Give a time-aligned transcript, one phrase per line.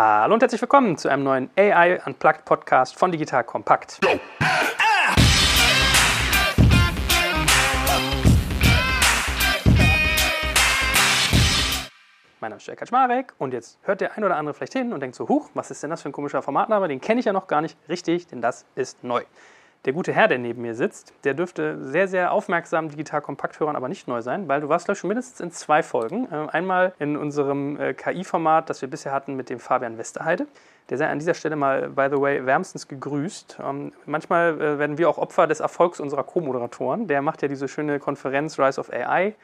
[0.00, 3.98] Hallo und herzlich willkommen zu einem neuen AI Unplugged Podcast von Digital Kompakt.
[12.40, 15.00] Mein Name ist Jörg Kaczmarek und jetzt hört der ein oder andere vielleicht hin und
[15.00, 16.86] denkt so, huch, was ist denn das für ein komischer Formatname?
[16.86, 19.24] Den kenne ich ja noch gar nicht richtig, denn das ist neu.
[19.88, 23.74] Der gute Herr, der neben mir sitzt, der dürfte sehr, sehr aufmerksam digital kompakt hören,
[23.74, 26.28] aber nicht neu sein, weil du warst, glaube ich, schon mindestens in zwei Folgen.
[26.30, 30.46] Äh, einmal in unserem äh, KI-Format, das wir bisher hatten mit dem Fabian Westerheide.
[30.90, 33.60] Der sei an dieser Stelle mal, by the way, wärmstens gegrüßt.
[33.64, 37.06] Ähm, manchmal äh, werden wir auch Opfer des Erfolgs unserer Co-Moderatoren.
[37.06, 39.36] Der macht ja diese schöne Konferenz Rise of AI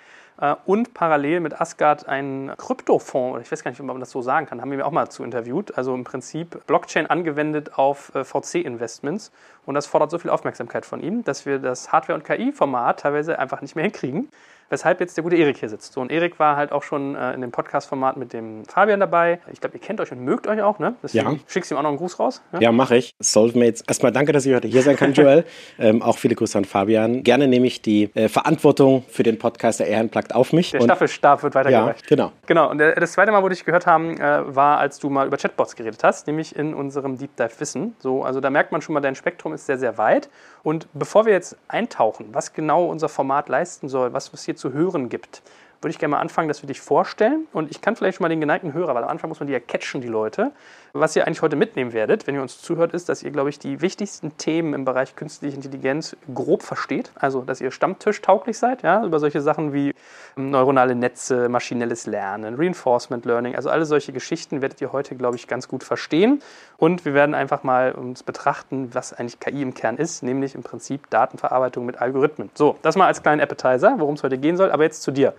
[0.64, 4.46] und parallel mit Asgard einen Kryptofonds, ich weiß gar nicht, ob man das so sagen
[4.46, 5.76] kann, haben wir auch mal zu interviewt.
[5.78, 9.30] Also im Prinzip Blockchain angewendet auf äh, VC-Investments.
[9.64, 13.38] Und das fordert so viel Aufmerksamkeit von ihm, dass wir das Hardware- und KI-Format teilweise
[13.38, 14.28] einfach nicht mehr hinkriegen
[14.74, 15.92] weshalb jetzt der gute Erik hier sitzt.
[15.92, 19.38] So, und Erik war halt auch schon äh, in dem Podcast-Format mit dem Fabian dabei.
[19.52, 20.96] Ich glaube, ihr kennt euch und mögt euch auch, ne?
[21.02, 21.38] Deswegen ja.
[21.46, 22.42] Schickst du ihm auch noch einen Gruß raus?
[22.52, 23.14] Ja, ja mache ich.
[23.20, 23.82] Solvemates.
[23.86, 25.44] Erstmal danke, dass ich heute hier sein kann, Joel.
[25.78, 27.22] ähm, auch viele Grüße an Fabian.
[27.22, 30.72] Gerne nehme ich die äh, Verantwortung für den Podcast der Air Plagt auf mich.
[30.72, 32.02] Der und, Staffelstab wird weitergereicht.
[32.02, 32.32] Ja, genau.
[32.46, 32.70] Genau.
[32.70, 35.36] Und der, das zweite Mal, wo ich gehört haben, äh, war, als du mal über
[35.36, 37.94] Chatbots geredet hast, nämlich in unserem Deep Dive Wissen.
[38.00, 40.28] So, also da merkt man schon mal, dein Spektrum ist sehr, sehr weit.
[40.64, 44.63] Und bevor wir jetzt eintauchen, was genau unser Format leisten soll, was es hier zu
[44.72, 45.42] hören gibt,
[45.80, 47.46] würde ich gerne mal anfangen, dass wir dich vorstellen.
[47.52, 49.52] Und ich kann vielleicht schon mal den geneigten Hörer, weil am Anfang muss man die
[49.52, 50.52] ja catchen, die Leute.
[50.96, 53.58] Was ihr eigentlich heute mitnehmen werdet, wenn ihr uns zuhört, ist, dass ihr, glaube ich,
[53.58, 57.10] die wichtigsten Themen im Bereich künstliche Intelligenz grob versteht.
[57.16, 59.92] Also, dass ihr stammtischtauglich seid, ja, über solche Sachen wie
[60.36, 65.34] ähm, neuronale Netze, maschinelles Lernen, Reinforcement Learning, also alle solche Geschichten werdet ihr heute, glaube
[65.34, 66.40] ich, ganz gut verstehen.
[66.76, 70.62] Und wir werden einfach mal uns betrachten, was eigentlich KI im Kern ist, nämlich im
[70.62, 72.50] Prinzip Datenverarbeitung mit Algorithmen.
[72.54, 74.70] So, das mal als kleinen Appetizer, worum es heute gehen soll.
[74.70, 75.34] Aber jetzt zu dir.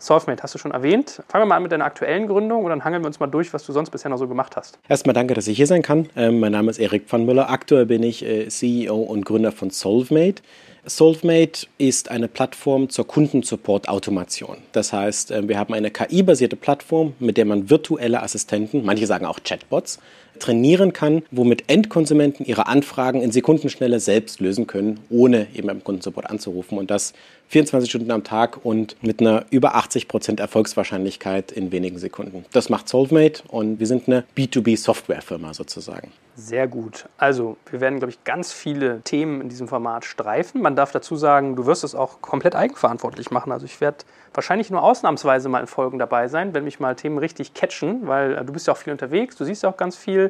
[0.00, 1.22] Solvemate hast du schon erwähnt.
[1.28, 3.52] Fangen wir mal an mit deiner aktuellen Gründung und dann hangeln wir uns mal durch,
[3.52, 4.78] was du sonst bisher noch so gemacht hast.
[4.88, 6.08] Erstmal danke, dass ich hier sein kann.
[6.16, 7.50] Ähm, mein Name ist Erik van Müller.
[7.50, 10.42] Aktuell bin ich äh, CEO und Gründer von Solvemate.
[10.86, 14.56] Solvemate ist eine Plattform zur Kundensupport-Automation.
[14.72, 19.26] Das heißt, äh, wir haben eine KI-basierte Plattform, mit der man virtuelle Assistenten, manche sagen
[19.26, 19.98] auch Chatbots,
[20.40, 26.28] trainieren kann, womit Endkonsumenten ihre Anfragen in Sekundenschnelle selbst lösen können, ohne eben beim Kundensupport
[26.28, 26.78] anzurufen.
[26.78, 27.12] Und das
[27.48, 32.44] 24 Stunden am Tag und mit einer über 80 Prozent Erfolgswahrscheinlichkeit in wenigen Sekunden.
[32.52, 36.12] Das macht Solvemate und wir sind eine B2B-Softwarefirma sozusagen.
[36.36, 37.06] Sehr gut.
[37.18, 40.62] Also, wir werden, glaube ich, ganz viele Themen in diesem Format streifen.
[40.62, 43.52] Man darf dazu sagen, du wirst es auch komplett eigenverantwortlich machen.
[43.52, 43.98] Also, ich werde
[44.32, 48.38] wahrscheinlich nur ausnahmsweise mal in Folgen dabei sein, wenn mich mal Themen richtig catchen, weil
[48.38, 50.29] äh, du bist ja auch viel unterwegs, du siehst ja auch ganz viel,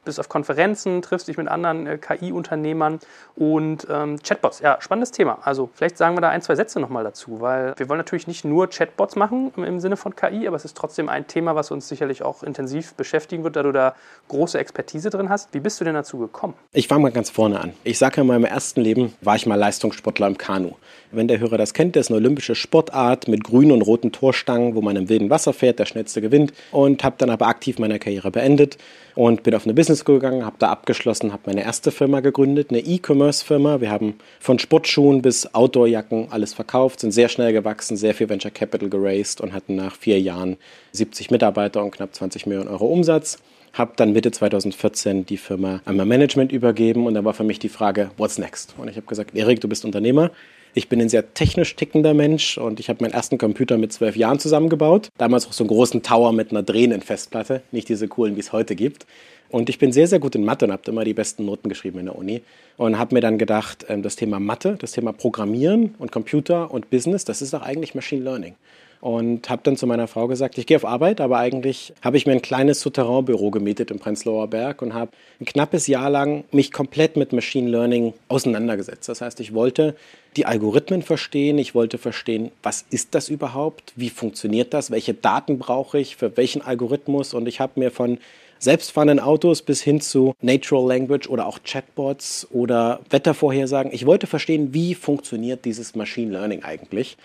[0.03, 2.99] bist auf Konferenzen, triffst dich mit anderen äh, KI-Unternehmern
[3.35, 4.59] und ähm, Chatbots.
[4.59, 5.39] Ja, spannendes Thema.
[5.43, 8.45] Also, vielleicht sagen wir da ein, zwei Sätze nochmal dazu, weil wir wollen natürlich nicht
[8.45, 11.87] nur Chatbots machen im, Sinne von KI, aber es ist trotzdem ein Thema, was uns
[11.87, 13.95] sicherlich auch intensiv beschäftigen wird, da du da
[14.27, 15.53] große Expertise drin hast.
[15.53, 16.53] Wie bist du denn dazu gekommen?
[16.73, 17.73] Ich fange mal ganz vorne an.
[17.83, 20.73] Ich sage ja, in meinem ersten Leben war ich mal Leistungssportler im Kanu.
[21.11, 24.75] Wenn der Hörer das kennt, das ist eine olympische Sportart mit grünen und roten Torstangen,
[24.75, 26.53] wo man im wilden Wasser fährt, der schnellste gewinnt.
[26.71, 28.77] Und habe dann aber aktiv meine Karriere beendet
[29.15, 32.69] und bin auf eine Business School gegangen, habe da abgeschlossen, habe meine erste Firma gegründet,
[32.69, 33.81] eine E-Commerce-Firma.
[33.81, 38.51] Wir haben von Sportschuhen bis Outdoorjacken alles verkauft, sind sehr schnell gewachsen, sehr viel Venture
[38.51, 40.57] Capital geraced und hatten nach vier Jahren
[40.91, 43.39] 70 Mitarbeiter und knapp 20 Millionen Euro Umsatz
[43.73, 47.59] habe dann Mitte 2014 die Firma an mein Management übergeben und dann war für mich
[47.59, 48.73] die Frage, what's next?
[48.77, 50.31] Und ich habe gesagt, Erik, du bist Unternehmer.
[50.73, 54.15] Ich bin ein sehr technisch tickender Mensch und ich habe meinen ersten Computer mit zwölf
[54.15, 55.09] Jahren zusammengebaut.
[55.17, 58.53] Damals auch so einen großen Tower mit einer drehenden Festplatte, nicht diese coolen, wie es
[58.53, 59.05] heute gibt.
[59.49, 61.99] Und ich bin sehr, sehr gut in Mathe und habe immer die besten Noten geschrieben
[61.99, 62.41] in der Uni.
[62.77, 66.89] Und habe mir dann gedacht, ähm, das Thema Mathe, das Thema Programmieren und Computer und
[66.89, 68.55] Business, das ist doch eigentlich Machine Learning
[69.01, 72.27] und habe dann zu meiner Frau gesagt, ich gehe auf Arbeit, aber eigentlich habe ich
[72.27, 76.71] mir ein kleines Souterrainbüro gemietet im Prenzlauer Berg und habe ein knappes Jahr lang mich
[76.71, 79.09] komplett mit Machine Learning auseinandergesetzt.
[79.09, 79.95] Das heißt, ich wollte
[80.37, 85.57] die Algorithmen verstehen, ich wollte verstehen, was ist das überhaupt, wie funktioniert das, welche Daten
[85.57, 88.19] brauche ich für welchen Algorithmus und ich habe mir von
[88.59, 93.91] selbstfahrenden Autos bis hin zu Natural Language oder auch Chatbots oder Wettervorhersagen.
[93.91, 97.17] Ich wollte verstehen, wie funktioniert dieses Machine Learning eigentlich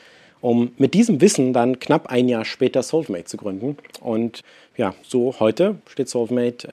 [0.46, 3.76] um mit diesem Wissen dann knapp ein Jahr später Solvemate zu gründen.
[4.00, 4.44] Und
[4.76, 6.68] ja, so heute steht Solvemate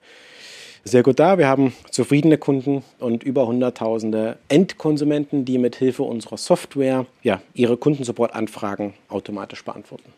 [0.83, 1.39] sehr gut da.
[1.39, 7.75] Wir haben zufriedene Kunden und über hunderttausende Endkonsumenten, die mit Hilfe unserer Software ja, ihre
[7.75, 10.13] Kundensupport-Anfragen automatisch beantworten.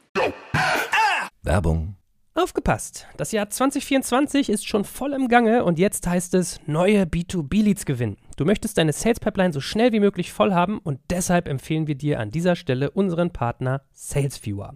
[1.41, 1.95] Werbung
[2.37, 3.07] Aufgepasst!
[3.15, 8.17] Das Jahr 2024 ist schon voll im Gange und jetzt heißt es neue B2B-Leads gewinnen.
[8.35, 11.95] Du möchtest deine Sales Pipeline so schnell wie möglich voll haben und deshalb empfehlen wir
[11.95, 14.75] dir an dieser Stelle unseren Partner SalesViewer.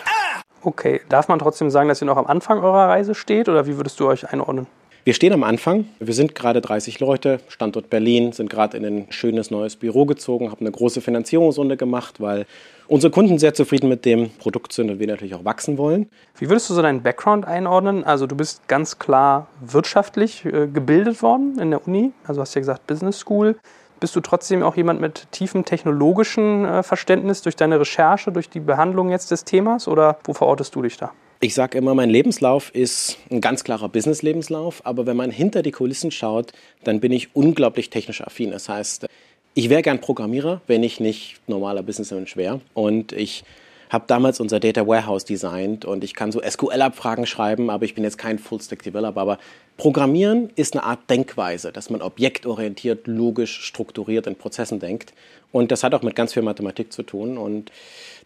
[0.63, 3.77] Okay, darf man trotzdem sagen, dass ihr noch am Anfang eurer Reise steht oder wie
[3.77, 4.67] würdest du euch einordnen?
[5.03, 5.85] Wir stehen am Anfang.
[5.99, 10.51] Wir sind gerade 30 Leute, Standort Berlin, sind gerade in ein schönes neues Büro gezogen,
[10.51, 12.45] haben eine große Finanzierungsrunde gemacht, weil
[12.87, 16.07] unsere Kunden sehr zufrieden mit dem Produkt sind und wir natürlich auch wachsen wollen.
[16.37, 18.03] Wie würdest du so deinen Background einordnen?
[18.03, 22.61] Also du bist ganz klar wirtschaftlich äh, gebildet worden in der Uni, also hast ja
[22.61, 23.55] gesagt Business School.
[24.01, 28.59] Bist du trotzdem auch jemand mit tiefem technologischen äh, Verständnis durch deine Recherche, durch die
[28.59, 31.11] Behandlung jetzt des Themas oder wo verortest du dich da?
[31.39, 35.69] Ich sage immer, mein Lebenslauf ist ein ganz klarer Business-Lebenslauf, aber wenn man hinter die
[35.69, 36.51] Kulissen schaut,
[36.83, 38.49] dann bin ich unglaublich technisch affin.
[38.49, 39.05] Das heißt,
[39.53, 42.59] ich wäre gern Programmierer, wenn ich nicht normaler Businessmensch wäre.
[42.73, 43.43] Und ich
[43.91, 48.05] habe damals unser Data Warehouse designt und ich kann so SQL-Abfragen schreiben, aber ich bin
[48.05, 49.19] jetzt kein Full-Stack-Developer.
[49.19, 49.37] Aber
[49.75, 55.13] Programmieren ist eine Art Denkweise, dass man objektorientiert, logisch, strukturiert in Prozessen denkt.
[55.51, 57.37] Und das hat auch mit ganz viel Mathematik zu tun.
[57.37, 57.69] Und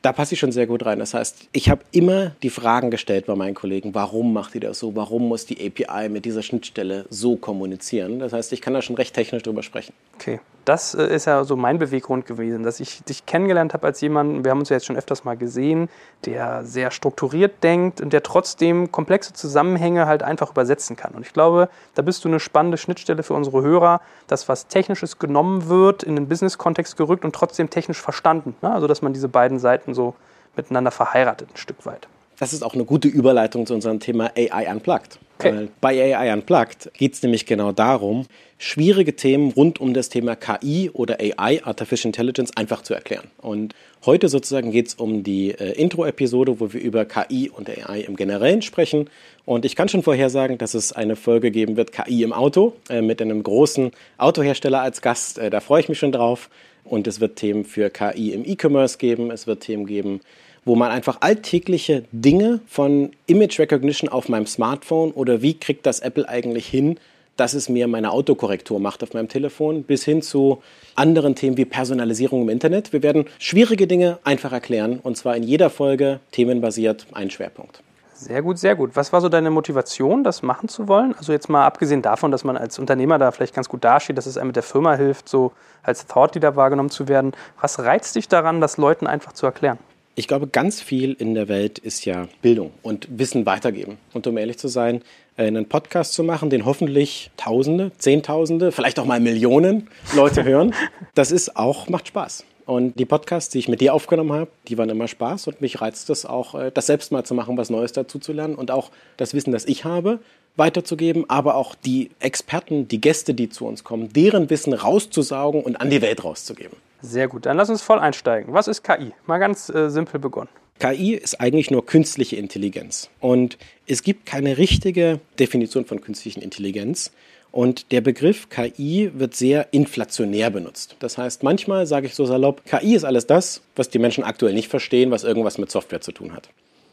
[0.03, 1.00] da passe ich schon sehr gut rein.
[1.00, 4.77] Das heißt, ich habe immer die Fragen gestellt bei meinen Kollegen, warum macht ihr das
[4.77, 4.95] so?
[4.95, 8.19] Warum muss die API mit dieser Schnittstelle so kommunizieren?
[8.19, 9.94] Das heißt, ich kann da schon recht technisch drüber sprechen.
[10.13, 14.01] Okay, das äh, ist ja so mein Beweggrund gewesen, dass ich dich kennengelernt habe als
[14.01, 15.89] jemand, wir haben uns ja jetzt schon öfters mal gesehen,
[16.25, 21.13] der sehr strukturiert denkt und der trotzdem komplexe Zusammenhänge halt einfach übersetzen kann.
[21.13, 25.19] Und ich glaube, da bist du eine spannende Schnittstelle für unsere Hörer, dass was Technisches
[25.19, 28.56] genommen wird, in den Business-Kontext gerückt und trotzdem technisch verstanden.
[28.62, 28.71] Ne?
[28.71, 30.15] Also, dass man diese beiden Seiten so
[30.56, 32.07] miteinander verheiratet, ein Stück weit.
[32.39, 35.19] Das ist auch eine gute Überleitung zu unserem Thema AI Unplugged.
[35.37, 35.67] Okay.
[35.81, 38.25] bei AI Unplugged geht es nämlich genau darum,
[38.57, 43.27] schwierige Themen rund um das Thema KI oder AI, Artificial Intelligence, einfach zu erklären.
[43.41, 48.01] Und heute sozusagen geht es um die äh, Intro-Episode, wo wir über KI und AI
[48.01, 49.09] im Generellen sprechen.
[49.43, 53.01] Und ich kann schon vorhersagen, dass es eine Folge geben wird, KI im Auto, äh,
[53.01, 55.38] mit einem großen Autohersteller als Gast.
[55.38, 56.49] Äh, da freue ich mich schon drauf.
[56.85, 59.31] Und es wird Themen für KI im E-Commerce geben.
[59.31, 60.21] Es wird Themen geben,
[60.65, 66.00] wo man einfach alltägliche Dinge von Image Recognition auf meinem Smartphone oder wie kriegt das
[66.00, 67.00] Apple eigentlich hin,
[67.38, 70.62] dass es mir meine Autokorrektur macht auf meinem Telefon, bis hin zu
[70.95, 72.94] anderen Themen wie Personalisierung im Internet.
[72.94, 77.81] Wir werden schwierige Dinge einfach erklären und zwar in jeder Folge themenbasiert ein Schwerpunkt.
[78.17, 78.91] Sehr gut, sehr gut.
[78.94, 81.13] Was war so deine Motivation, das machen zu wollen?
[81.17, 84.25] Also jetzt mal abgesehen davon, dass man als Unternehmer da vielleicht ganz gut dasteht, dass
[84.25, 85.51] es einem mit der Firma hilft, so
[85.83, 87.33] als Thought Leader wahrgenommen zu werden.
[87.59, 89.77] Was reizt dich daran, das Leuten einfach zu erklären?
[90.17, 93.97] Ich glaube, ganz viel in der Welt ist ja Bildung und Wissen weitergeben.
[94.13, 95.01] Und um ehrlich zu sein,
[95.35, 100.73] äh, einen Podcast zu machen, den hoffentlich Tausende, Zehntausende, vielleicht auch mal Millionen Leute hören,
[101.15, 102.45] das ist auch, macht Spaß.
[102.65, 105.81] Und die Podcasts, die ich mit dir aufgenommen habe, die waren immer Spaß und mich
[105.81, 108.72] reizt es auch, äh, das selbst mal zu machen, was Neues dazu zu lernen und
[108.72, 110.19] auch das Wissen, das ich habe,
[110.55, 115.75] weiterzugeben, aber auch die Experten, die Gäste, die zu uns kommen, deren Wissen rauszusaugen und
[115.75, 116.77] an die Welt rauszugeben.
[117.01, 118.53] Sehr gut, dann lass uns voll einsteigen.
[118.53, 119.11] Was ist KI?
[119.25, 120.49] Mal ganz äh, simpel begonnen.
[120.79, 123.09] KI ist eigentlich nur künstliche Intelligenz.
[123.21, 127.11] Und es gibt keine richtige Definition von künstlichen Intelligenz.
[127.51, 130.97] Und der Begriff KI wird sehr inflationär benutzt.
[130.99, 134.53] Das heißt, manchmal sage ich so salopp, KI ist alles das, was die Menschen aktuell
[134.53, 136.49] nicht verstehen, was irgendwas mit Software zu tun hat.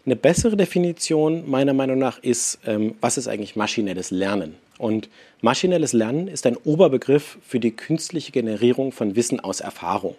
[0.06, 4.54] Eine bessere Definition meiner Meinung nach ist, ähm, was ist eigentlich maschinelles Lernen?
[4.78, 5.08] Und
[5.40, 10.16] maschinelles Lernen ist ein Oberbegriff für die künstliche Generierung von Wissen aus Erfahrung.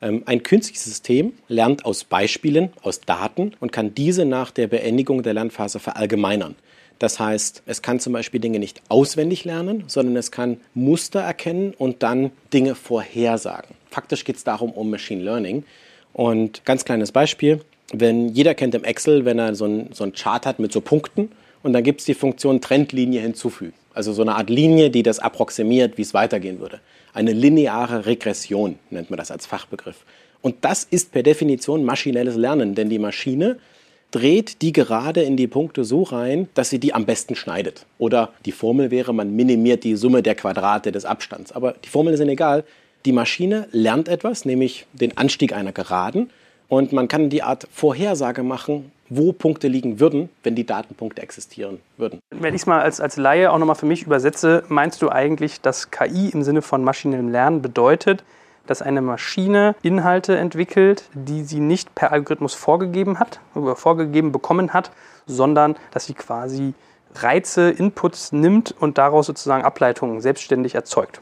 [0.00, 5.22] Ähm, ein künstliches System lernt aus Beispielen, aus Daten und kann diese nach der Beendigung
[5.22, 6.56] der Lernphase verallgemeinern.
[6.98, 11.74] Das heißt, es kann zum Beispiel Dinge nicht auswendig lernen, sondern es kann Muster erkennen
[11.76, 13.74] und dann Dinge vorhersagen.
[13.90, 15.64] Faktisch geht es darum um Machine Learning.
[16.12, 17.60] Und ganz kleines Beispiel,
[17.92, 21.30] wenn jeder kennt im Excel, wenn er so ein, so Chart hat mit so Punkten
[21.62, 23.74] und dann gibt es die Funktion Trendlinie hinzufügen.
[23.94, 26.80] Also so eine Art Linie, die das approximiert, wie es weitergehen würde.
[27.12, 30.04] Eine lineare Regression nennt man das als Fachbegriff.
[30.42, 33.56] Und das ist per Definition maschinelles Lernen, denn die Maschine
[34.10, 37.86] dreht die Gerade in die Punkte so rein, dass sie die am besten schneidet.
[37.98, 41.52] Oder die Formel wäre, man minimiert die Summe der Quadrate des Abstands.
[41.52, 42.64] Aber die Formeln sind egal.
[43.06, 46.30] Die Maschine lernt etwas, nämlich den Anstieg einer Geraden.
[46.74, 51.78] Und man kann die Art Vorhersage machen, wo Punkte liegen würden, wenn die Datenpunkte existieren
[51.98, 52.18] würden.
[52.30, 55.60] Wenn ich es mal als, als Laie auch nochmal für mich übersetze, meinst du eigentlich,
[55.60, 58.24] dass KI im Sinne von maschinellem Lernen bedeutet,
[58.66, 64.72] dass eine Maschine Inhalte entwickelt, die sie nicht per Algorithmus vorgegeben hat, oder vorgegeben bekommen
[64.72, 64.90] hat,
[65.26, 66.74] sondern dass sie quasi
[67.14, 71.20] Reize, Inputs nimmt und daraus sozusagen Ableitungen selbstständig erzeugt.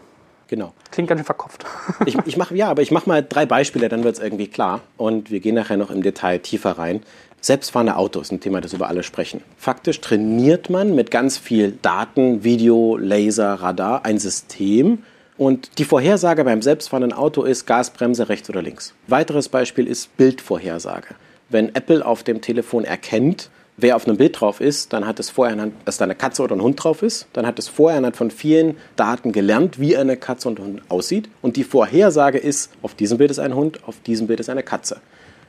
[0.53, 0.75] Genau.
[0.91, 1.65] Klingt ganz schön verkopft.
[2.05, 4.83] Ich, ich mach, ja, aber ich mache mal drei Beispiele, dann wird es irgendwie klar.
[4.99, 7.01] Und wir gehen nachher noch im Detail tiefer rein.
[7.41, 9.43] Selbstfahrende Autos, ein Thema, das über alle sprechen.
[9.57, 14.99] Faktisch trainiert man mit ganz viel Daten, Video, Laser, Radar ein System,
[15.39, 18.93] und die Vorhersage beim selbstfahrenden Auto ist Gasbremse rechts oder links.
[19.07, 21.15] Weiteres Beispiel ist Bildvorhersage.
[21.49, 25.31] Wenn Apple auf dem Telefon erkennt, wer auf einem Bild drauf ist, dann hat es
[25.31, 27.27] vorher, dass da eine Katze oder ein Hund drauf ist.
[27.33, 30.83] Dann hat es vorher anhand von vielen Daten gelernt, wie eine Katze und ein Hund
[30.89, 31.29] aussieht.
[31.41, 34.63] Und die Vorhersage ist, auf diesem Bild ist ein Hund, auf diesem Bild ist eine
[34.63, 35.01] Katze.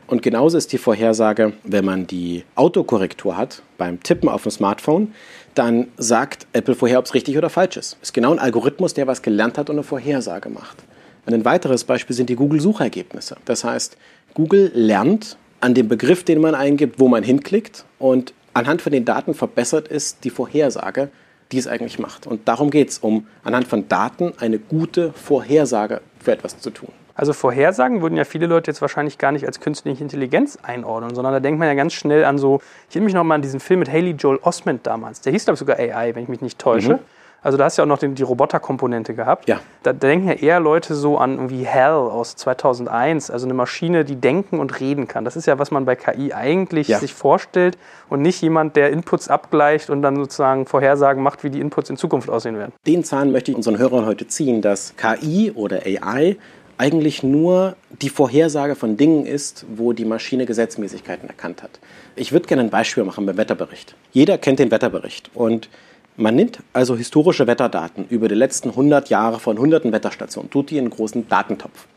[0.08, 5.14] Und genauso ist die Vorhersage, wenn man die Autokorrektur hat beim Tippen auf dem Smartphone,
[5.56, 7.98] dann sagt Apple vorher, ob es richtig oder falsch ist.
[8.02, 10.78] Ist genau ein Algorithmus, der was gelernt hat und eine Vorhersage macht.
[11.26, 13.38] Und ein weiteres Beispiel sind die Google-Suchergebnisse.
[13.46, 13.98] Das heißt,
[14.34, 19.06] Google lernt an dem Begriff, den man eingibt, wo man hinklickt und anhand von den
[19.06, 21.10] Daten verbessert ist die Vorhersage,
[21.54, 22.28] die es eigentlich macht.
[22.28, 26.90] Und darum geht es, um anhand von Daten eine gute Vorhersage für etwas zu tun.
[27.16, 31.32] Also Vorhersagen würden ja viele Leute jetzt wahrscheinlich gar nicht als künstliche Intelligenz einordnen, sondern
[31.32, 33.62] da denkt man ja ganz schnell an so, ich erinnere mich noch mal an diesen
[33.62, 35.22] Film mit Haley Joel Osment damals.
[35.22, 36.96] Der hieß, glaube ich, sogar AI, wenn ich mich nicht täusche.
[36.96, 37.00] Mhm.
[37.44, 39.48] Also da hast du ja auch noch die, die Roboterkomponente gehabt.
[39.48, 39.60] Ja.
[39.84, 44.06] Da, da, denken ja eher Leute so an irgendwie Hell aus 2001, also eine Maschine,
[44.06, 45.26] die denken und reden kann.
[45.26, 47.00] Das ist ja, was man bei KI eigentlich ja.
[47.00, 47.78] sich vorstellt
[48.10, 51.98] und nicht jemand, der Inputs abgleicht und dann sozusagen Vorhersagen macht, wie die Inputs in
[51.98, 52.72] Zukunft aussehen werden.
[52.88, 56.38] Den Zahn möchte ich unseren Hörern heute ziehen, dass KI oder AI
[56.78, 61.80] eigentlich nur die Vorhersage von Dingen ist, wo die Maschine Gesetzmäßigkeiten erkannt hat.
[62.16, 63.96] Ich würde gerne ein Beispiel machen beim Wetterbericht.
[64.12, 65.70] Jeder kennt den Wetterbericht und
[66.16, 70.78] man nimmt also historische Wetterdaten über die letzten 100 Jahre von hunderten Wetterstationen, tut die
[70.78, 71.88] in einen großen Datentopf.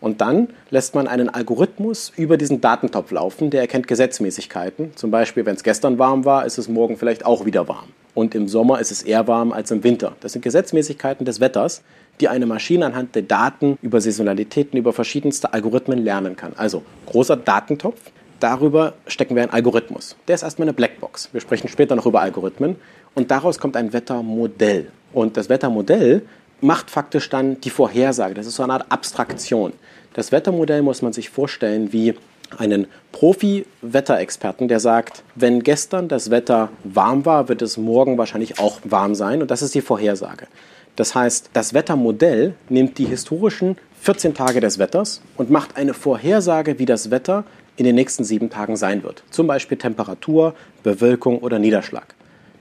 [0.00, 4.94] Und dann lässt man einen Algorithmus über diesen Datentopf laufen, der erkennt Gesetzmäßigkeiten.
[4.94, 7.88] Zum Beispiel, wenn es gestern warm war, ist es morgen vielleicht auch wieder warm.
[8.14, 10.16] Und im Sommer ist es eher warm als im Winter.
[10.20, 11.82] Das sind Gesetzmäßigkeiten des Wetters,
[12.20, 16.52] die eine Maschine anhand der Daten über Saisonalitäten, über verschiedenste Algorithmen lernen kann.
[16.56, 18.00] Also großer Datentopf.
[18.40, 20.14] Darüber stecken wir einen Algorithmus.
[20.28, 21.30] Der ist erstmal eine Blackbox.
[21.32, 22.76] Wir sprechen später noch über Algorithmen.
[23.16, 24.92] Und daraus kommt ein Wettermodell.
[25.12, 26.22] Und das Wettermodell
[26.60, 28.34] macht faktisch dann die Vorhersage.
[28.34, 29.72] Das ist so eine Art Abstraktion.
[30.12, 32.14] Das Wettermodell muss man sich vorstellen wie
[32.58, 38.80] einen Profi-Wetterexperten, der sagt, wenn gestern das Wetter warm war, wird es morgen wahrscheinlich auch
[38.84, 39.40] warm sein.
[39.40, 40.46] Und das ist die Vorhersage.
[40.94, 46.78] Das heißt, das Wettermodell nimmt die historischen 14 Tage des Wetters und macht eine Vorhersage,
[46.78, 47.44] wie das Wetter
[47.76, 49.22] in den nächsten sieben Tagen sein wird.
[49.30, 52.14] Zum Beispiel Temperatur, Bewölkung oder Niederschlag.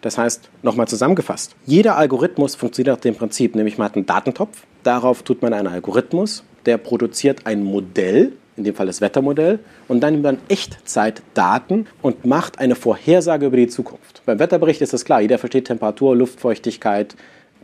[0.06, 4.62] Das heißt, nochmal zusammengefasst, jeder Algorithmus funktioniert nach dem Prinzip, nämlich man hat einen Datentopf,
[4.84, 9.58] darauf tut man einen Algorithmus, der produziert ein Modell, in dem Fall das Wettermodell,
[9.88, 14.22] und dann nimmt man Echtzeitdaten und macht eine Vorhersage über die Zukunft.
[14.28, 17.16] Beim Wetterbericht ist das klar, jeder versteht Temperatur, Luftfeuchtigkeit,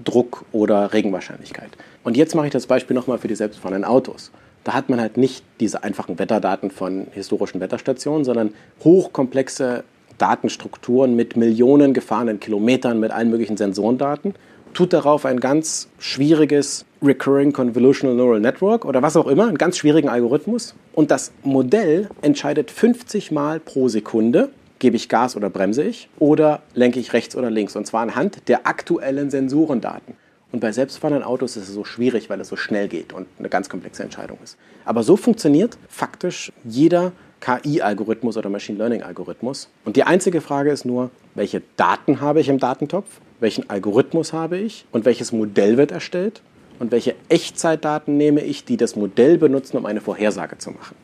[0.03, 1.69] Druck oder Regenwahrscheinlichkeit.
[2.03, 4.31] Und jetzt mache ich das Beispiel nochmal für die selbstfahrenden Autos.
[4.63, 9.83] Da hat man halt nicht diese einfachen Wetterdaten von historischen Wetterstationen, sondern hochkomplexe
[10.21, 14.35] Datenstrukturen mit Millionen gefahrenen Kilometern, mit allen möglichen Sensorendaten,
[14.73, 19.77] tut darauf ein ganz schwieriges Recurring Convolutional Neural Network oder was auch immer, einen ganz
[19.77, 20.75] schwierigen Algorithmus.
[20.93, 24.49] Und das Modell entscheidet 50 Mal pro Sekunde,
[24.79, 27.75] gebe ich Gas oder bremse ich oder lenke ich rechts oder links.
[27.75, 30.15] Und zwar anhand der aktuellen Sensorendaten.
[30.51, 33.47] Und bei selbstfahrenden Autos ist es so schwierig, weil es so schnell geht und eine
[33.47, 34.57] ganz komplexe Entscheidung ist.
[34.83, 39.69] Aber so funktioniert faktisch jeder KI-Algorithmus oder Machine Learning-Algorithmus.
[39.83, 44.57] Und die einzige Frage ist nur, welche Daten habe ich im Datentopf, welchen Algorithmus habe
[44.57, 46.41] ich und welches Modell wird erstellt
[46.79, 50.95] und welche Echtzeitdaten nehme ich, die das Modell benutzen, um eine Vorhersage zu machen.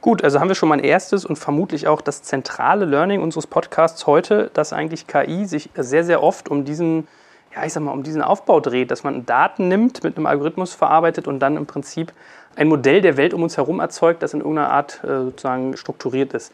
[0.00, 3.46] Gut, also haben wir schon mal ein erstes und vermutlich auch das zentrale Learning unseres
[3.46, 7.06] Podcasts heute, dass eigentlich KI sich sehr, sehr oft um diesen,
[7.54, 10.74] ja, ich sag mal, um diesen Aufbau dreht, dass man Daten nimmt, mit einem Algorithmus
[10.74, 12.12] verarbeitet und dann im Prinzip
[12.56, 16.34] ein Modell der Welt um uns herum erzeugt, das in irgendeiner Art äh, sozusagen strukturiert
[16.34, 16.52] ist.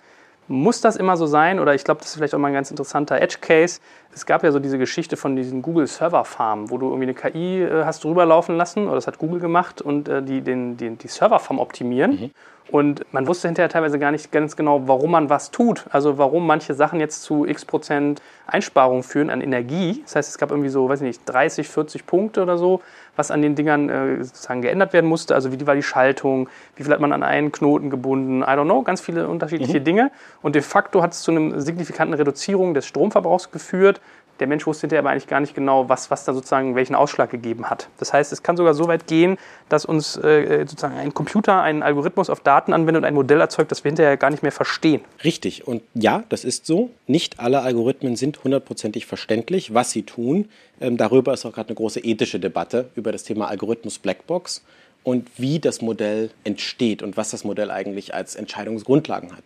[0.51, 1.61] Muss das immer so sein?
[1.61, 3.81] Oder ich glaube, das ist vielleicht auch mal ein ganz interessanter Edge-Case.
[4.15, 7.15] Es gab ja so diese Geschichte von diesen Google Server Farm, wo du irgendwie eine
[7.15, 10.79] KI äh, hast drüber laufen lassen, oder das hat Google gemacht, und äh, die den,
[10.79, 12.13] die, die Server Farm optimieren.
[12.13, 12.31] Mhm.
[12.71, 15.87] Und man wusste hinterher teilweise gar nicht ganz genau, warum man was tut.
[15.91, 20.03] Also warum manche Sachen jetzt zu x Prozent Einsparung führen an Energie.
[20.05, 22.81] Das heißt, es gab irgendwie so, weiß ich nicht, 30, 40 Punkte oder so,
[23.17, 25.35] was an den Dingern äh, sozusagen geändert werden musste.
[25.35, 28.65] Also wie war die Schaltung, wie viel hat man an einen Knoten gebunden, I don't
[28.65, 29.85] know, ganz viele unterschiedliche mhm.
[29.85, 30.11] Dinge.
[30.43, 34.01] Und de facto hat es zu einer signifikanten Reduzierung des Stromverbrauchs geführt
[34.41, 37.31] der Mensch wusste hinterher aber eigentlich gar nicht genau, was, was da sozusagen welchen Ausschlag
[37.31, 37.89] gegeben hat.
[37.99, 39.37] Das heißt, es kann sogar so weit gehen,
[39.69, 43.71] dass uns äh, sozusagen ein Computer einen Algorithmus auf Daten anwendet und ein Modell erzeugt,
[43.71, 45.03] das wir hinterher gar nicht mehr verstehen.
[45.25, 45.67] Richtig.
[45.67, 46.91] Und ja, das ist so.
[47.07, 50.49] Nicht alle Algorithmen sind hundertprozentig verständlich, was sie tun.
[50.81, 54.63] Ähm, darüber ist auch gerade eine große ethische Debatte über das Thema Algorithmus Blackbox
[55.03, 59.45] und wie das Modell entsteht und was das Modell eigentlich als Entscheidungsgrundlagen hat.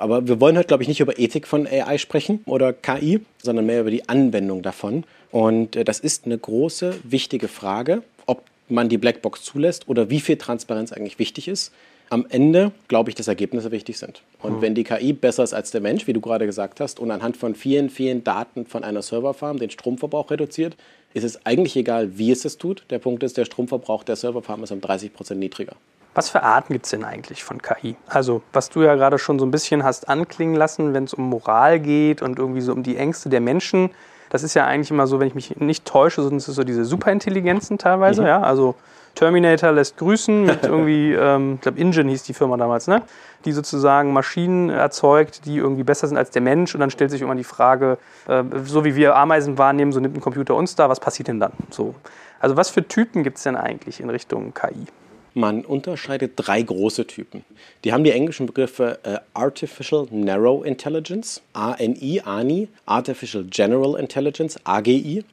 [0.00, 3.66] Aber wir wollen heute, glaube ich, nicht über Ethik von AI sprechen oder KI, sondern
[3.66, 5.04] mehr über die Anwendung davon.
[5.30, 10.20] Und äh, das ist eine große, wichtige Frage, ob man die Blackbox zulässt oder wie
[10.20, 11.72] viel Transparenz eigentlich wichtig ist.
[12.10, 14.22] Am Ende glaube ich, dass Ergebnisse wichtig sind.
[14.40, 14.62] Und mhm.
[14.62, 17.36] wenn die KI besser ist als der Mensch, wie du gerade gesagt hast, und anhand
[17.36, 20.76] von vielen, vielen Daten von einer Serverfarm den Stromverbrauch reduziert,
[21.12, 22.84] ist es eigentlich egal, wie es es tut.
[22.90, 25.76] Der Punkt ist, der Stromverbrauch der Serverfarm ist um 30 Prozent niedriger.
[26.18, 27.94] Was für Arten gibt es denn eigentlich von KI?
[28.08, 31.22] Also, was du ja gerade schon so ein bisschen hast anklingen lassen, wenn es um
[31.28, 33.90] Moral geht und irgendwie so um die Ängste der Menschen.
[34.28, 36.84] Das ist ja eigentlich immer so, wenn ich mich nicht täusche, sind es so diese
[36.84, 38.26] Superintelligenzen teilweise, mhm.
[38.26, 38.40] ja.
[38.40, 38.74] Also
[39.14, 43.02] Terminator lässt grüßen mit irgendwie, ähm, ich glaube, Ingen hieß die Firma damals, ne?
[43.44, 46.74] Die sozusagen Maschinen erzeugt, die irgendwie besser sind als der Mensch.
[46.74, 47.96] Und dann stellt sich immer die Frage,
[48.26, 51.38] äh, so wie wir Ameisen wahrnehmen, so nimmt ein Computer uns da, was passiert denn
[51.38, 51.52] dann?
[51.70, 51.94] So.
[52.40, 54.88] Also was für Typen gibt es denn eigentlich in Richtung KI?
[55.34, 57.44] Man unterscheidet drei große Typen.
[57.84, 65.24] Die haben die englischen Begriffe äh, Artificial Narrow Intelligence, ANI, ANI, Artificial General Intelligence, AGI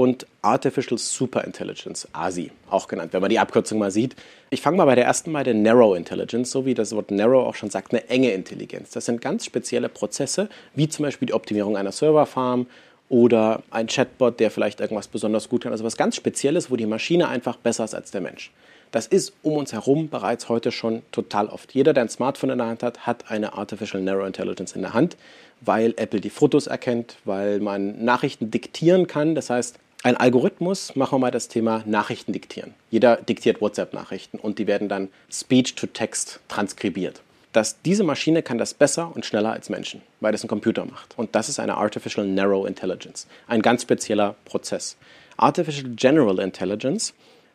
[0.00, 4.16] und Artificial Super Intelligence, ASI, auch genannt, wenn man die Abkürzung mal sieht.
[4.48, 7.46] Ich fange mal bei der ersten bei der Narrow Intelligence, so wie das Wort Narrow
[7.46, 8.92] auch schon sagt, eine enge Intelligenz.
[8.92, 12.66] Das sind ganz spezielle Prozesse, wie zum Beispiel die Optimierung einer Serverfarm
[13.10, 15.72] oder ein Chatbot, der vielleicht irgendwas besonders gut kann.
[15.72, 18.52] Also was ganz Spezielles, wo die Maschine einfach besser ist als der Mensch.
[18.90, 21.72] Das ist um uns herum bereits heute schon total oft.
[21.74, 24.94] Jeder, der ein Smartphone in der Hand hat, hat eine Artificial Narrow Intelligence in der
[24.94, 25.16] Hand,
[25.60, 29.34] weil Apple die Fotos erkennt, weil man Nachrichten diktieren kann.
[29.36, 32.74] Das heißt, ein Algorithmus, machen wir mal das Thema Nachrichten diktieren.
[32.90, 37.20] Jeder diktiert WhatsApp-Nachrichten und die werden dann Speech-to-Text transkribiert.
[37.52, 41.18] Dass diese Maschine kann das besser und schneller als Menschen, weil das ein Computer macht.
[41.18, 44.96] Und das ist eine Artificial Narrow Intelligence, ein ganz spezieller Prozess.
[45.36, 47.12] Artificial General Intelligence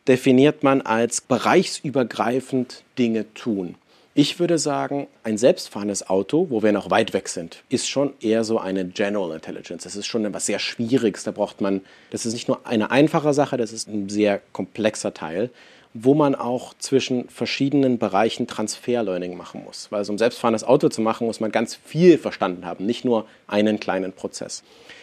[0.08, 3.74] definiert man als bereichsübergreifend Dinge tun.
[4.18, 8.44] Ich würde sagen, ein selbstfahrendes Auto, wo wir noch weit weg sind, ist schon eher
[8.44, 9.84] so eine General Intelligence.
[9.84, 11.24] Das ist schon etwas sehr Schwieriges.
[11.24, 15.12] Da braucht man, das ist nicht nur eine einfache Sache, das ist ein sehr komplexer
[15.12, 15.50] Teil,
[15.92, 19.92] wo man auch zwischen verschiedenen Bereichen Transfer-Learning machen muss.
[19.92, 23.26] Weil so ein selbstfahrendes Auto zu machen, muss man ganz viel verstanden haben, nicht nur
[23.46, 24.62] einen kleinen Prozess.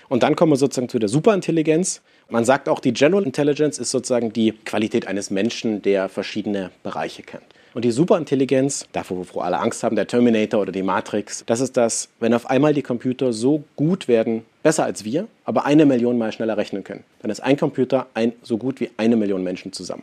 [0.09, 2.01] Und dann kommen wir sozusagen zu der Superintelligenz.
[2.33, 7.21] Man sagt auch, die General Intelligence ist sozusagen die Qualität eines Menschen, der verschiedene Bereiche
[7.21, 7.43] kennt.
[7.75, 11.77] Und die Superintelligenz, davor, wovor alle Angst haben, der Terminator oder die Matrix, das ist
[11.77, 16.17] das, wenn auf einmal die Computer so gut werden, besser als wir, aber eine Million
[16.17, 17.03] Mal schneller rechnen können.
[17.21, 20.01] Dann ist ein Computer ein, so gut wie eine Million Menschen zusammen.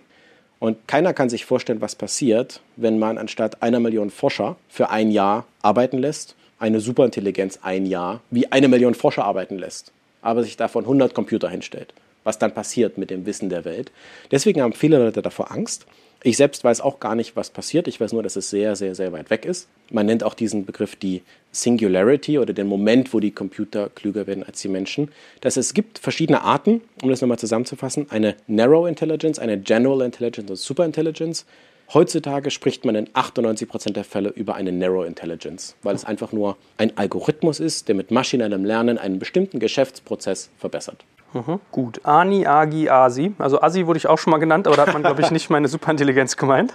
[0.60, 5.10] Und keiner kann sich vorstellen, was passiert, wenn man anstatt einer Million Forscher für ein
[5.10, 9.90] Jahr arbeiten lässt, eine Superintelligenz ein Jahr wie eine Million Forscher arbeiten lässt,
[10.22, 11.92] aber sich davon 100 Computer hinstellt
[12.24, 13.92] was dann passiert mit dem Wissen der Welt.
[14.30, 15.86] Deswegen haben viele Leute davor Angst.
[16.22, 17.88] Ich selbst weiß auch gar nicht, was passiert.
[17.88, 19.68] Ich weiß nur, dass es sehr, sehr, sehr weit weg ist.
[19.90, 24.44] Man nennt auch diesen Begriff die Singularity oder den Moment, wo die Computer klüger werden
[24.44, 25.10] als die Menschen.
[25.40, 28.10] Dass es gibt verschiedene Arten, um das nochmal zusammenzufassen.
[28.10, 31.46] Eine Narrow Intelligence, eine General Intelligence und Super Intelligence.
[31.94, 36.58] Heutzutage spricht man in 98% der Fälle über eine Narrow Intelligence, weil es einfach nur
[36.76, 41.04] ein Algorithmus ist, der mit maschinellem Lernen einen bestimmten Geschäftsprozess verbessert.
[41.32, 42.00] Mhm, gut.
[42.04, 43.34] Ani, Agi, Asi.
[43.38, 45.50] Also Asi wurde ich auch schon mal genannt, aber da hat man, glaube ich, nicht
[45.50, 46.74] meine Superintelligenz gemeint.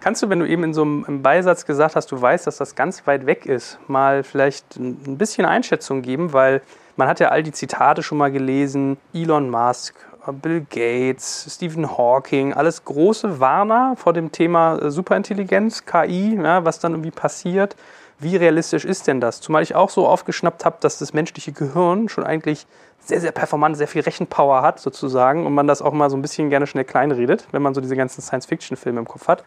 [0.00, 2.74] Kannst du, wenn du eben in so einem Beisatz gesagt hast, du weißt, dass das
[2.74, 6.62] ganz weit weg ist, mal vielleicht ein bisschen Einschätzung geben, weil
[6.96, 9.94] man hat ja all die Zitate schon mal gelesen, Elon Musk,
[10.32, 16.92] Bill Gates, Stephen Hawking, alles große Warner vor dem Thema Superintelligenz, KI, ja, was dann
[16.92, 17.76] irgendwie passiert.
[18.18, 19.40] Wie realistisch ist denn das?
[19.40, 22.66] Zumal ich auch so aufgeschnappt habe, dass das menschliche Gehirn schon eigentlich
[23.04, 26.22] sehr, sehr performant, sehr viel Rechenpower hat sozusagen und man das auch mal so ein
[26.22, 29.44] bisschen gerne schnell kleinredet, wenn man so diese ganzen Science-Fiction-Filme im Kopf hat.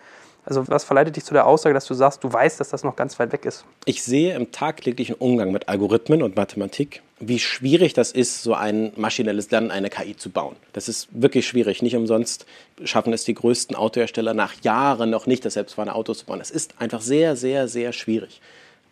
[0.48, 2.96] Also was verleitet dich zu der Aussage, dass du sagst, du weißt, dass das noch
[2.96, 3.66] ganz weit weg ist?
[3.84, 8.94] Ich sehe im tagtäglichen Umgang mit Algorithmen und Mathematik, wie schwierig das ist, so ein
[8.96, 10.56] maschinelles Lernen, eine KI zu bauen.
[10.72, 11.82] Das ist wirklich schwierig.
[11.82, 12.46] Nicht umsonst
[12.86, 16.40] schaffen es die größten Autohersteller nach Jahren noch nicht, das selbstfahrende Auto zu bauen.
[16.40, 18.40] Es ist einfach sehr, sehr, sehr schwierig.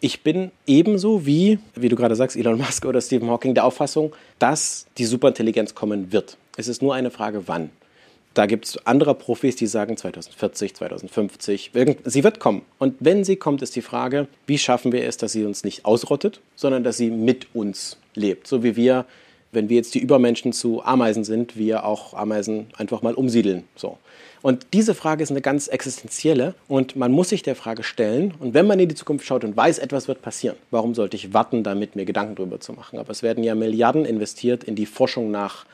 [0.01, 4.13] Ich bin ebenso wie, wie du gerade sagst, Elon Musk oder Stephen Hawking der Auffassung,
[4.39, 6.37] dass die Superintelligenz kommen wird.
[6.57, 7.69] Es ist nur eine Frage, wann.
[8.33, 11.71] Da gibt es andere Profis, die sagen 2040, 2050,
[12.03, 12.63] sie wird kommen.
[12.79, 15.85] Und wenn sie kommt, ist die Frage, wie schaffen wir es, dass sie uns nicht
[15.85, 18.45] ausrottet, sondern dass sie mit uns lebt.
[18.47, 19.05] So wie wir,
[19.53, 23.63] wenn wir jetzt die Übermenschen zu Ameisen sind, wir auch Ameisen einfach mal umsiedeln.
[23.77, 23.97] So.
[24.45, 28.35] Und diese Frage ist eine ganz existenzielle und man muss sich der Frage stellen.
[28.39, 31.33] Und wenn man in die Zukunft schaut und weiß, etwas wird passieren, warum sollte ich
[31.33, 32.99] warten, damit mir Gedanken darüber zu machen?
[32.99, 35.65] Aber es werden ja Milliarden investiert in die Forschung nach,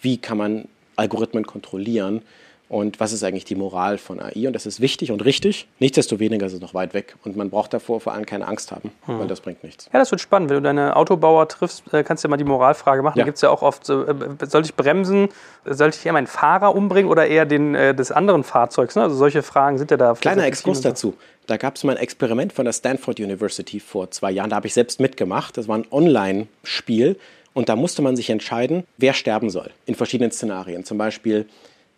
[0.00, 2.22] wie kann man Algorithmen kontrollieren
[2.70, 4.46] und was ist eigentlich die Moral von AI.
[4.46, 5.66] Und das ist wichtig und richtig.
[5.80, 7.16] Nichtsdestoweniger ist es noch weit weg.
[7.24, 9.18] Und man braucht davor vor allem keine Angst haben, hm.
[9.18, 9.90] weil das bringt nichts.
[9.92, 10.50] Ja, das wird spannend.
[10.50, 13.18] Wenn du deine Autobauer triffst, äh, kannst du ja mal die Moralfrage machen.
[13.18, 13.24] Ja.
[13.24, 14.14] Da gibt es ja auch oft so, äh,
[14.46, 15.30] soll ich bremsen,
[15.64, 18.94] soll ich eher meinen Fahrer umbringen oder eher den äh, des anderen Fahrzeugs?
[18.94, 19.02] Ne?
[19.02, 20.12] Also solche Fragen sind ja da.
[20.14, 21.14] Kleiner Exkurs dazu.
[21.48, 24.50] Da gab es mal ein Experiment von der Stanford University vor zwei Jahren.
[24.50, 25.58] Da habe ich selbst mitgemacht.
[25.58, 27.16] Das war ein Online-Spiel.
[27.52, 30.84] Und da musste man sich entscheiden, wer sterben soll in verschiedenen Szenarien.
[30.84, 31.46] Zum Beispiel,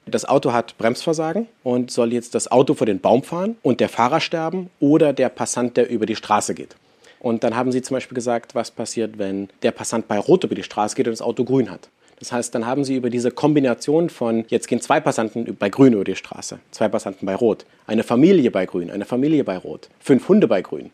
[0.06, 3.88] das Auto hat Bremsversagen und soll jetzt das Auto vor den Baum fahren und der
[3.88, 6.76] Fahrer sterben oder der Passant, der über die Straße geht.
[7.20, 10.56] Und dann haben sie zum Beispiel gesagt, was passiert, wenn der Passant bei Rot über
[10.56, 11.88] die Straße geht und das Auto grün hat.
[12.18, 15.92] Das heißt, dann haben sie über diese Kombination von, jetzt gehen zwei Passanten bei Grün
[15.92, 19.88] über die Straße, zwei Passanten bei Rot, eine Familie bei Grün, eine Familie bei Rot,
[19.98, 20.90] fünf Hunde bei Grün.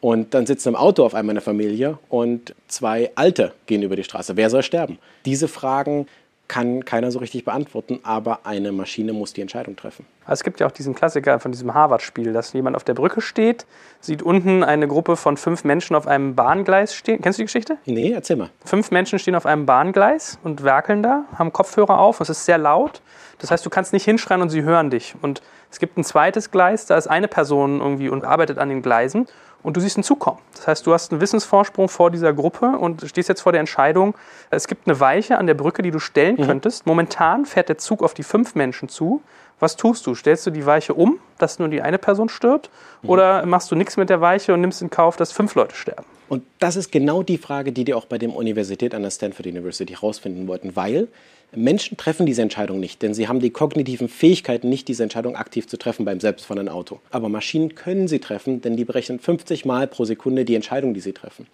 [0.00, 4.02] Und dann sitzt im Auto auf einmal eine Familie und zwei Alte gehen über die
[4.02, 4.36] Straße.
[4.36, 4.98] Wer soll sterben?
[5.24, 6.08] Diese Fragen
[6.48, 10.04] kann keiner so richtig beantworten, aber eine Maschine muss die Entscheidung treffen.
[10.26, 13.66] Es gibt ja auch diesen Klassiker von diesem Harvard-Spiel, dass jemand auf der Brücke steht,
[14.00, 17.22] sieht unten eine Gruppe von fünf Menschen auf einem Bahngleis stehen.
[17.22, 17.78] Kennst du die Geschichte?
[17.86, 18.50] Nee, erzähl mal.
[18.64, 22.58] Fünf Menschen stehen auf einem Bahngleis und werkeln da, haben Kopfhörer auf, es ist sehr
[22.58, 23.00] laut.
[23.38, 25.14] Das heißt, du kannst nicht hinschreien und sie hören dich.
[25.22, 28.82] Und es gibt ein zweites Gleis, da ist eine Person irgendwie und arbeitet an den
[28.82, 29.26] Gleisen
[29.62, 30.38] und du siehst einen Zug kommen.
[30.54, 34.14] Das heißt, du hast einen Wissensvorsprung vor dieser Gruppe und stehst jetzt vor der Entscheidung,
[34.50, 36.46] es gibt eine Weiche an der Brücke, die du stellen mhm.
[36.46, 36.86] könntest.
[36.86, 39.22] Momentan fährt der Zug auf die fünf Menschen zu.
[39.60, 40.14] Was tust du?
[40.16, 42.70] Stellst du die Weiche um, dass nur die eine Person stirbt?
[43.02, 43.10] Mhm.
[43.10, 46.04] Oder machst du nichts mit der Weiche und nimmst in Kauf, dass fünf Leute sterben?
[46.28, 49.46] Und das ist genau die Frage, die die auch bei der Universität an der Stanford
[49.46, 51.08] University herausfinden wollten, weil
[51.54, 55.66] Menschen treffen diese Entscheidung nicht, denn sie haben die kognitiven Fähigkeiten, nicht diese Entscheidung aktiv
[55.66, 57.00] zu treffen beim selbstfahrenden Auto.
[57.10, 61.00] Aber Maschinen können sie treffen, denn die berechnen 50 Mal pro Sekunde die Entscheidung, die
[61.00, 61.46] sie treffen.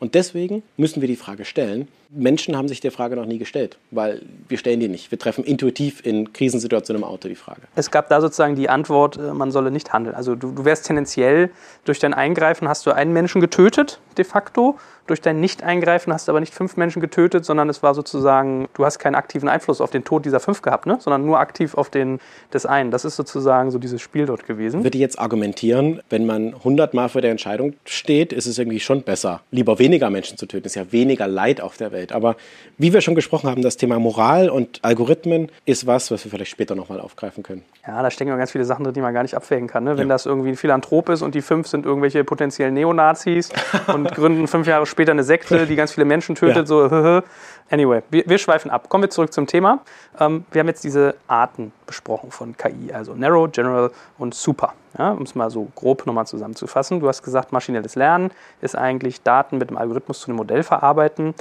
[0.00, 1.86] Und deswegen müssen wir die Frage stellen.
[2.08, 5.10] Menschen haben sich der Frage noch nie gestellt, weil wir stellen die nicht.
[5.10, 7.60] Wir treffen intuitiv in Krisensituationen im Auto die Frage.
[7.76, 10.16] Es gab da sozusagen die Antwort, äh, man solle nicht handeln.
[10.16, 11.50] Also du, du wärst tendenziell
[11.84, 14.78] durch dein Eingreifen hast du einen Menschen getötet, de facto.
[15.06, 18.84] Durch dein Nicht-Eingreifen hast du aber nicht fünf Menschen getötet, sondern es war sozusagen, du
[18.84, 20.98] hast keinen aktiven Einfluss auf den Tod dieser fünf gehabt, ne?
[21.00, 22.20] sondern nur aktiv auf den
[22.52, 22.90] des einen.
[22.90, 24.84] Das ist sozusagen so dieses Spiel dort gewesen.
[24.84, 29.02] Würde ich jetzt argumentieren, wenn man hundertmal vor der Entscheidung steht, ist es irgendwie schon
[29.02, 30.66] besser, lieber weniger Menschen zu töten.
[30.66, 32.12] Es ist ja weniger Leid auf der Welt.
[32.12, 32.36] Aber
[32.78, 36.50] wie wir schon gesprochen haben, das Thema Moral und Algorithmen ist was, was wir vielleicht
[36.50, 37.62] später nochmal aufgreifen können.
[37.86, 39.84] Ja, da stecken ja ganz viele Sachen drin, die man gar nicht abwägen kann.
[39.84, 39.96] Ne?
[39.96, 40.14] Wenn ja.
[40.14, 43.50] das irgendwie ein Philanthrop ist und die fünf sind irgendwelche potenziellen Neonazis
[43.92, 46.66] und gründen fünf Jahre später eine Sekte, die ganz viele Menschen tötet, ja.
[46.66, 47.22] so.
[47.72, 48.88] Anyway, wir, wir, schweifen ab.
[48.88, 49.78] Kommen wir zurück zum Thema.
[50.18, 54.74] Ähm, wir haben jetzt diese Arten besprochen von KI, also Narrow, General und Super.
[54.98, 56.98] Ja, um es mal so grob nochmal zusammenzufassen.
[56.98, 61.32] Du hast gesagt, maschinelles Lernen ist eigentlich Daten mit einem Algorithmus zu einem Modell verarbeiten.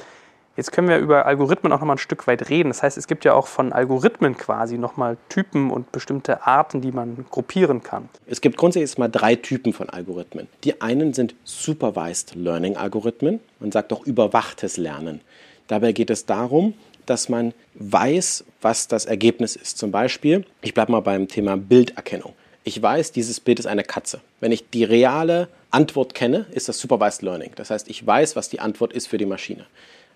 [0.60, 2.68] Jetzt können wir über Algorithmen auch noch mal ein Stück weit reden.
[2.68, 6.82] Das heißt, es gibt ja auch von Algorithmen quasi noch mal Typen und bestimmte Arten,
[6.82, 8.10] die man gruppieren kann.
[8.28, 10.50] Es gibt grundsätzlich mal drei Typen von Algorithmen.
[10.66, 13.40] Die einen sind Supervised Learning Algorithmen.
[13.62, 15.22] Man sagt auch überwachtes Lernen.
[15.70, 16.74] Dabei geht es darum,
[17.06, 19.78] dass man weiß, was das Ergebnis ist.
[19.78, 22.34] Zum Beispiel, ich bleibe mal beim Thema Bilderkennung.
[22.66, 24.20] Ich weiß, dieses Bild ist eine Katze.
[24.42, 27.52] Wenn ich die reale Antwort kenne, ist das Supervised Learning.
[27.56, 29.66] Das heißt, ich weiß, was die Antwort ist für die Maschine.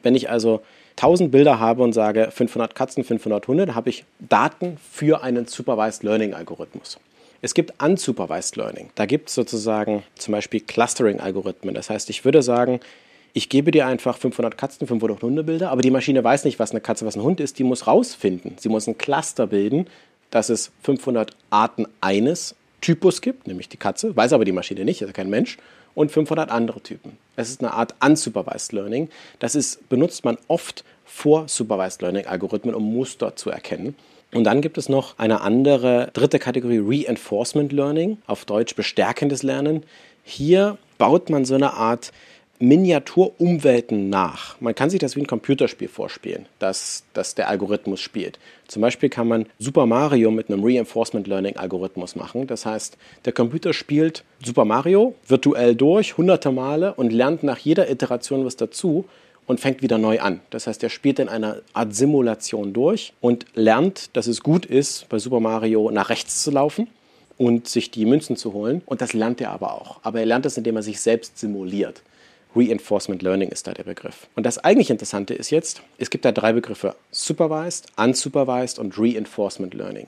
[0.04, 0.62] Wenn ich also
[0.98, 5.48] 1000 Bilder habe und sage 500 Katzen, 500 Hunde, dann habe ich Daten für einen
[5.48, 7.00] Supervised Learning Algorithmus.
[7.42, 8.89] Es gibt Unsupervised Learning.
[8.96, 11.76] Da gibt es sozusagen zum Beispiel Clustering-Algorithmen.
[11.76, 12.80] Das heißt, ich würde sagen,
[13.34, 16.80] ich gebe dir einfach 500 Katzen, 500 Hundebilder, aber die Maschine weiß nicht, was eine
[16.80, 17.60] Katze, was ein Hund ist.
[17.60, 18.56] Die muss rausfinden.
[18.60, 19.88] Sie muss ein Cluster bilden,
[20.30, 25.02] dass es 500 Arten eines Typus gibt, nämlich die Katze, weiß aber die Maschine nicht,
[25.02, 25.58] ist kein Mensch
[25.96, 27.18] und 500 andere Typen.
[27.36, 29.10] Es ist eine Art Unsupervised Learning.
[29.40, 33.96] Das ist, benutzt man oft vor Supervised Learning Algorithmen, um Muster zu erkennen.
[34.34, 39.84] Und dann gibt es noch eine andere dritte Kategorie Reinforcement Learning, auf Deutsch bestärkendes Lernen.
[40.24, 42.12] Hier baut man so eine Art
[42.60, 44.60] Miniaturumwelten nach.
[44.62, 48.39] Man kann sich das wie ein Computerspiel vorspielen, das, das der Algorithmus spielt.
[48.68, 52.48] Zum Beispiel kann man Super Mario mit einem Reinforcement Learning Algorithmus machen.
[52.48, 57.89] Das heißt, der Computer spielt Super Mario virtuell durch, hunderte Male und lernt nach jeder
[57.89, 59.06] Iteration was dazu
[59.46, 60.39] und fängt wieder neu an.
[60.50, 65.10] Das heißt, er spielt in einer Art Simulation durch und lernt, dass es gut ist,
[65.10, 66.88] bei Super Mario nach rechts zu laufen
[67.38, 68.82] und sich die Münzen zu holen.
[68.86, 70.00] Und das lernt er aber auch.
[70.04, 72.02] Aber er lernt das, indem er sich selbst simuliert.
[72.56, 74.28] Reinforcement Learning ist da der Begriff.
[74.36, 79.74] Und das eigentlich Interessante ist jetzt, es gibt da drei Begriffe: Supervised, Unsupervised und Reinforcement
[79.74, 80.08] Learning.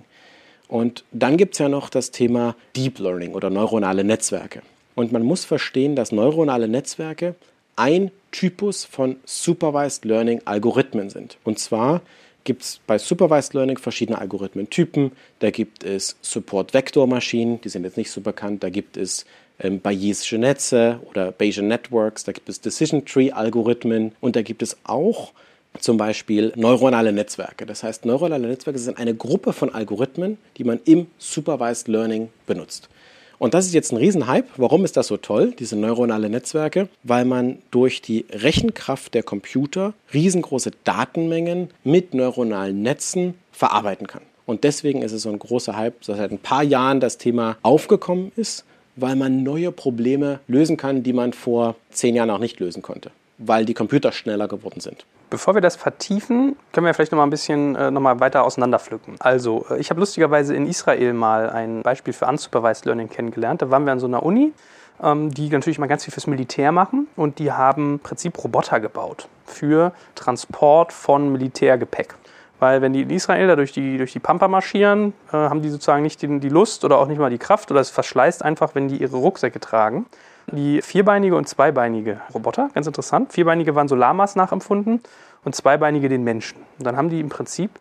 [0.68, 4.62] Und dann gibt es ja noch das Thema Deep Learning oder neuronale Netzwerke.
[4.96, 7.36] Und man muss verstehen, dass neuronale Netzwerke
[7.76, 11.38] ein Typus von Supervised Learning Algorithmen sind.
[11.44, 12.02] Und zwar
[12.46, 15.12] gibt es bei Supervised Learning verschiedene Algorithmentypen.
[15.40, 18.64] Da gibt es Support-Vektor-Maschinen, die sind jetzt nicht so bekannt.
[18.64, 19.26] Da gibt es
[19.60, 22.24] ähm, Bayesische Netze oder Bayesian Networks.
[22.24, 24.14] Da gibt es Decision Tree-Algorithmen.
[24.22, 25.32] Und da gibt es auch
[25.80, 27.66] zum Beispiel neuronale Netzwerke.
[27.66, 32.90] Das heißt, neuronale Netzwerke sind eine Gruppe von Algorithmen, die man im Supervised Learning benutzt.
[33.38, 34.48] Und das ist jetzt ein Riesenhype.
[34.56, 36.88] Warum ist das so toll, diese neuronale Netzwerke?
[37.04, 44.22] Weil man durch die Rechenkraft der Computer riesengroße Datenmengen mit neuronalen Netzen verarbeiten kann.
[44.46, 47.58] Und deswegen ist es so ein großer Hype, dass seit ein paar Jahren das Thema
[47.62, 48.64] aufgekommen ist,
[48.96, 53.12] weil man neue Probleme lösen kann, die man vor zehn Jahren auch nicht lösen konnte,
[53.38, 55.06] weil die Computer schneller geworden sind.
[55.30, 58.44] Bevor wir das vertiefen, können wir vielleicht noch mal ein bisschen äh, noch mal weiter
[58.44, 59.16] auseinanderpflücken.
[59.20, 63.62] Also, äh, ich habe lustigerweise in Israel mal ein Beispiel für Unsupervised Learning kennengelernt.
[63.62, 64.54] Da waren wir an so einer Uni,
[65.02, 68.80] ähm, die natürlich mal ganz viel fürs Militär machen und die haben im Prinzip Roboter
[68.80, 72.16] gebaut für Transport von Militärgepäck.
[72.60, 75.70] Weil wenn die in Israel da durch die, durch die Pampa marschieren, äh, haben die
[75.70, 78.76] sozusagen nicht die, die Lust oder auch nicht mal die Kraft oder es verschleißt einfach,
[78.76, 80.06] wenn die ihre Rucksäcke tragen
[80.52, 83.34] die vierbeinige und zweibeinige Roboter, ganz interessant.
[83.34, 85.02] Vierbeinige waren so Lamas nachempfunden
[85.44, 86.60] und zweibeinige den Menschen.
[86.78, 87.72] Und dann haben die im Prinzip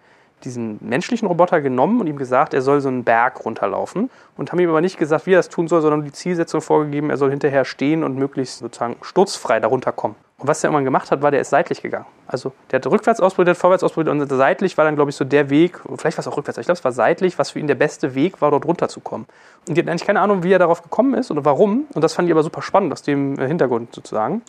[0.45, 4.59] diesen menschlichen Roboter genommen und ihm gesagt, er soll so einen Berg runterlaufen und haben
[4.59, 7.31] ihm aber nicht gesagt, wie er das tun soll, sondern die Zielsetzung vorgegeben, er soll
[7.31, 10.17] hinterher stehen und möglichst sozusagen sturzfrei darunter kommen.
[10.45, 12.05] Und was er irgendwann gemacht hat, war, der ist seitlich gegangen.
[12.27, 15.49] Also der hat rückwärts ausprobiert, vorwärts ausprobiert und seitlich war dann, glaube ich, so der
[15.49, 17.77] Weg, vielleicht war es auch rückwärts, ich glaube, es war seitlich, was für ihn der
[17.77, 19.27] beste Weg war, dort runterzukommen.
[19.67, 21.85] Und die hatten eigentlich keine Ahnung, wie er darauf gekommen ist oder warum.
[21.95, 24.43] Und das fand ich aber super spannend aus dem äh, Hintergrund sozusagen.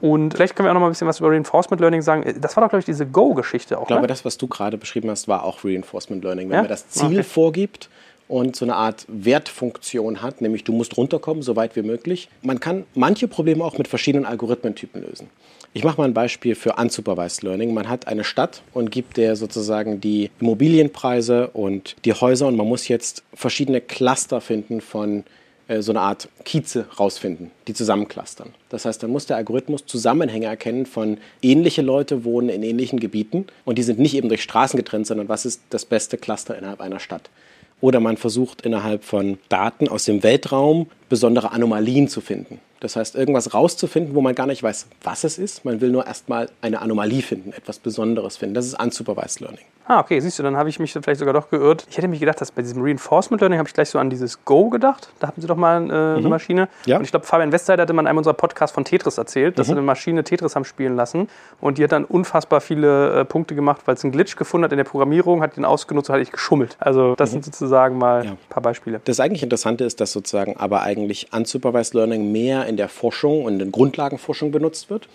[0.00, 2.24] Und vielleicht können wir auch noch mal ein bisschen was über Reinforcement Learning sagen.
[2.40, 3.82] Das war doch, glaube ich, diese Go-Geschichte auch.
[3.82, 4.08] Ich glaube, ne?
[4.08, 6.48] das, was du gerade beschrieben hast, war auch Reinforcement Learning.
[6.48, 6.62] Wenn Ja?
[6.62, 7.22] man das Ziel Okay.
[7.22, 7.88] vorgibt
[8.28, 12.28] und so eine Art Wertfunktion hat, nämlich du musst runterkommen, so weit wie möglich.
[12.42, 15.28] Man kann manche Probleme auch mit verschiedenen Algorithmentypen lösen.
[15.72, 17.74] Ich mache mal ein Beispiel für Unsupervised Learning.
[17.74, 22.66] Man hat eine Stadt und gibt der sozusagen die Immobilienpreise und die Häuser und man
[22.66, 25.24] muss jetzt verschiedene Cluster finden von
[25.68, 28.54] äh, so eine Art Kieze rausfinden, die zusammenclustern.
[28.70, 33.46] Das heißt, dann muss der Algorithmus Zusammenhänge erkennen von ähnliche Leute wohnen in ähnlichen Gebieten
[33.64, 36.80] und die sind nicht eben durch Straßen getrennt, sondern was ist das beste Cluster innerhalb
[36.80, 37.28] einer Stadt.
[37.80, 42.60] Oder man versucht innerhalb von Daten aus dem Weltraum besondere Anomalien zu finden.
[42.80, 45.64] Das heißt, irgendwas rauszufinden, wo man gar nicht weiß, was es ist.
[45.64, 48.54] Man will nur erstmal eine Anomalie finden, etwas Besonderes finden.
[48.54, 49.64] Das ist Unsupervised Learning.
[49.88, 51.86] Ah, okay, siehst du, dann habe ich mich vielleicht sogar doch geirrt.
[51.88, 54.44] Ich hätte mich gedacht, dass bei diesem Reinforcement Learning habe ich gleich so an dieses
[54.44, 55.08] Go gedacht.
[55.20, 56.62] Da hatten sie doch mal äh, eine Maschine.
[56.62, 56.68] Mhm.
[56.86, 56.96] Ja.
[56.96, 56.98] Mhm.
[57.00, 59.68] Und ich glaube, Fabian Westseid hatte mal in einem unserer Podcasts von Tetris erzählt, dass
[59.68, 61.28] sie eine Maschine Tetris haben spielen lassen.
[61.60, 64.72] Und die hat dann unfassbar viele äh, Punkte gemacht, weil es einen Glitch gefunden hat
[64.72, 66.76] in der Programmierung, hat den ausgenutzt und hat ich geschummelt.
[66.80, 68.24] Also, das sind sozusagen mal Mhm.
[68.26, 68.30] Ja.
[68.32, 69.00] ein paar Beispiele.
[69.04, 73.60] Das eigentlich Interessante ist, dass sozusagen aber eigentlich Unsupervised Learning mehr in der Forschung und
[73.60, 75.08] in Grundlagenforschung benutzt wird.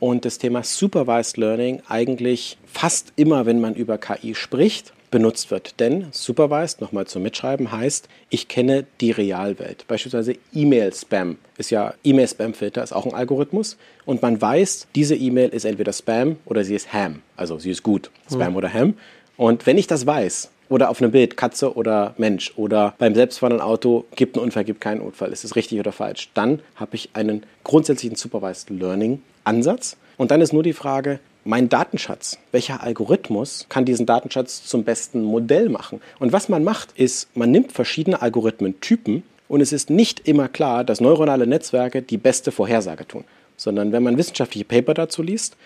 [0.00, 5.80] Und das Thema Supervised Learning eigentlich fast immer, wenn man über KI spricht, benutzt wird.
[5.80, 9.86] Denn Supervised, nochmal zum Mitschreiben, heißt, ich kenne die Realwelt.
[9.88, 13.76] Beispielsweise E-Mail-Spam ist ja, E-Mail-Spam-Filter ist auch ein Algorithmus.
[14.04, 17.22] Und man weiß, diese E-Mail ist entweder Spam oder sie ist Ham.
[17.36, 18.94] Also sie ist gut, Spam oder Ham.
[19.36, 22.52] Und wenn ich das weiß, oder auf einem Bild Katze oder Mensch.
[22.56, 26.30] Oder beim selbstfahrenden Auto gibt einen Unfall, gibt keinen Unfall, ist es richtig oder falsch,
[26.34, 29.96] dann habe ich einen grundsätzlichen Supervised Learning Ansatz.
[30.16, 35.22] Und dann ist nur die Frage, mein Datenschatz, welcher Algorithmus kann diesen Datenschatz zum besten
[35.22, 36.00] Modell machen?
[36.18, 40.84] Und was man macht, ist, man nimmt verschiedene Algorithmentypen und es ist nicht immer klar,
[40.84, 43.24] dass neuronale Netzwerke die beste Vorhersage tun,
[43.56, 45.56] sondern wenn man wissenschaftliche Paper dazu liest,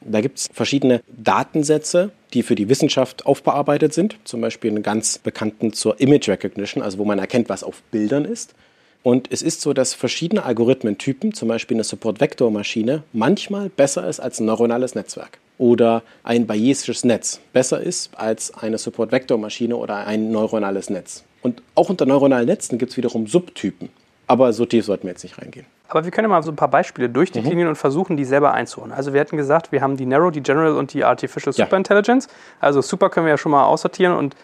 [0.00, 4.16] da gibt es verschiedene Datensätze, die für die Wissenschaft aufbearbeitet sind.
[4.24, 8.24] Zum Beispiel einen ganz bekannten zur Image Recognition, also wo man erkennt, was auf Bildern
[8.24, 8.54] ist.
[9.02, 14.40] Und es ist so, dass verschiedene Algorithmentypen, zum Beispiel eine Support-Vektor-Maschine, manchmal besser ist als
[14.40, 15.38] ein neuronales Netzwerk.
[15.60, 21.22] oder ein bayesisches Netz besser ist als eine Support-Vektor-Maschine oder ein neuronales Netz.
[21.42, 23.90] Und auch unter neuronalen Netzen gibt es wiederum Subtypen.
[24.26, 25.66] Aber so tief sollten wir jetzt nicht reingehen.
[25.90, 27.70] Aber wir können mal so ein paar Beispiele durchdeklinieren mhm.
[27.70, 28.92] und versuchen, die selber einzuholen.
[28.92, 32.26] Also wir hatten gesagt, wir haben die Narrow, die General und die Artificial Superintelligence.
[32.26, 32.32] Ja.
[32.60, 34.36] Also Super können wir ja schon mal aussortieren und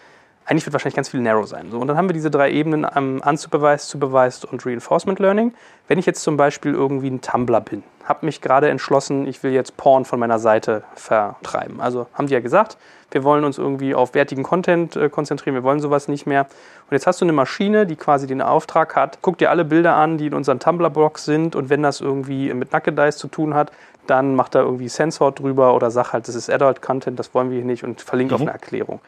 [0.45, 1.71] eigentlich wird wahrscheinlich ganz viel Narrow sein.
[1.71, 5.53] So, und dann haben wir diese drei Ebenen ähm, Unsupervised, Supervised und Reinforcement Learning.
[5.87, 9.51] Wenn ich jetzt zum Beispiel irgendwie ein Tumblr bin, habe mich gerade entschlossen, ich will
[9.51, 11.79] jetzt Porn von meiner Seite vertreiben.
[11.79, 12.77] Also haben die ja gesagt,
[13.11, 16.41] wir wollen uns irgendwie auf wertigen Content äh, konzentrieren, wir wollen sowas nicht mehr.
[16.41, 19.95] Und jetzt hast du eine Maschine, die quasi den Auftrag hat, guck dir alle Bilder
[19.95, 23.71] an, die in unseren Tumblr-Blocks sind und wenn das irgendwie mit Nackedeiß zu tun hat,
[24.07, 27.49] dann macht da irgendwie Sensor drüber oder sagt halt, das ist Adult Content, das wollen
[27.49, 28.35] wir hier nicht und verlinkt mhm.
[28.35, 28.99] auf eine Erklärung.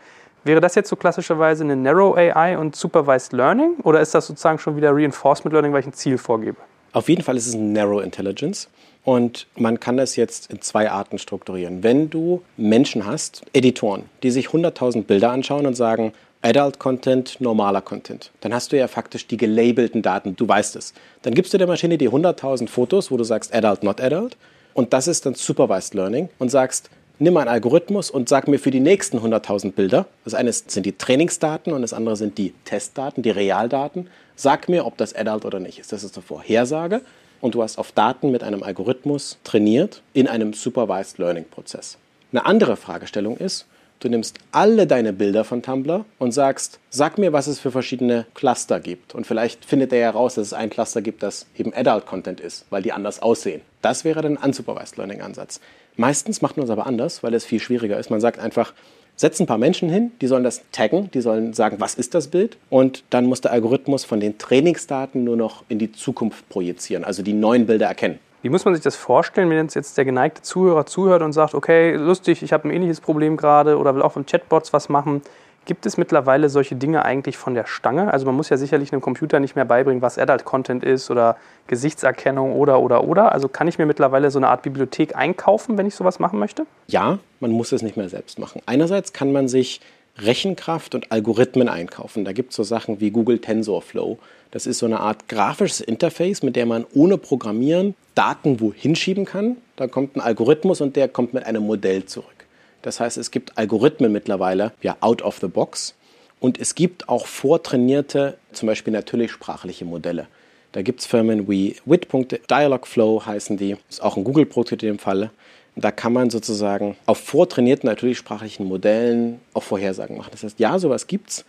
[0.43, 4.57] Wäre das jetzt so klassischerweise eine Narrow AI und Supervised Learning oder ist das sozusagen
[4.57, 6.57] schon wieder Reinforcement Learning, weil ich ein Ziel vorgebe?
[6.93, 8.69] Auf jeden Fall ist es ein Narrow Intelligence
[9.09, 11.81] und man kann das jetzt in zwei Arten strukturieren.
[11.81, 17.81] Wenn du Menschen hast, Editoren, die sich 100.000 Bilder anschauen und sagen, Adult Content, normaler
[17.81, 18.29] Content.
[18.41, 20.93] Dann hast du ja faktisch die gelabelten Daten, du weißt es.
[21.23, 24.37] Dann gibst du der Maschine die 100.000 Fotos, wo du sagst Adult, not Adult.
[24.75, 28.69] Und das ist dann Supervised Learning und sagst, nimm einen Algorithmus und sag mir für
[28.69, 33.23] die nächsten 100.000 Bilder, das eine sind die Trainingsdaten und das andere sind die Testdaten,
[33.23, 35.91] die Realdaten, sag mir, ob das Adult oder nicht ist.
[35.91, 37.01] Das ist eine Vorhersage
[37.41, 41.97] und du hast auf Daten mit einem Algorithmus trainiert in einem Supervised Learning Prozess.
[42.31, 43.65] Eine andere Fragestellung ist,
[43.99, 48.25] du nimmst alle deine Bilder von Tumblr und sagst, sag mir, was es für verschiedene
[48.33, 49.15] Cluster gibt.
[49.15, 52.39] Und vielleicht findet er ja raus, dass es ein Cluster gibt, das eben Adult Content
[52.39, 53.61] ist, weil die anders aussehen.
[53.81, 55.59] Das wäre dann ein Unsupervised Learning Ansatz.
[55.95, 58.09] Meistens macht man es aber anders, weil es viel schwieriger ist.
[58.09, 58.73] Man sagt einfach,
[59.19, 62.29] setzt ein paar Menschen hin, die sollen das taggen, die sollen sagen, was ist das
[62.29, 62.57] Bild?
[62.69, 67.21] Und dann muss der Algorithmus von den Trainingsdaten nur noch in die Zukunft projizieren, also
[67.21, 68.19] die neuen Bilder erkennen.
[68.43, 71.95] Wie muss man sich das vorstellen, wenn jetzt der geneigte Zuhörer zuhört und sagt, okay,
[71.95, 75.21] lustig, ich habe ein ähnliches Problem gerade oder will auch von Chatbots was machen?
[75.69, 78.11] Gibt es mittlerweile solche Dinge eigentlich von der Stange?
[78.11, 82.53] Also man muss ja sicherlich einem Computer nicht mehr beibringen, was Adult-Content ist oder Gesichtserkennung
[82.53, 83.33] oder oder oder.
[83.33, 86.65] Also kann ich mir mittlerweile so eine Art Bibliothek einkaufen, wenn ich sowas machen möchte?
[86.87, 88.63] Ja, man muss es nicht mehr selbst machen.
[88.65, 89.79] Einerseits kann man sich
[90.17, 92.25] Rechenkraft und Algorithmen einkaufen.
[92.25, 94.17] Da gibt es so Sachen wie Google TensorFlow.
[94.49, 99.25] Das ist so eine Art grafisches Interface, mit der man ohne Programmieren Daten wohin schieben
[99.25, 99.57] kann.
[99.75, 102.38] Da kommt ein Algorithmus und der kommt mit einem Modell zurück.
[102.81, 105.95] Das heißt, es gibt Algorithmen mittlerweile, ja, out of the box.
[106.39, 110.27] Und es gibt auch vortrainierte, zum Beispiel natürlich sprachliche Modelle.
[110.71, 112.07] Da gibt es Firmen wie Wit.
[112.49, 115.31] Dialogflow heißen die, ist auch ein Google-Produkt in dem Falle.
[115.75, 120.29] Da kann man sozusagen auf vortrainierten, natürlich sprachlichen Modellen auch Vorhersagen machen.
[120.31, 121.45] Das heißt, ja, sowas gibt's.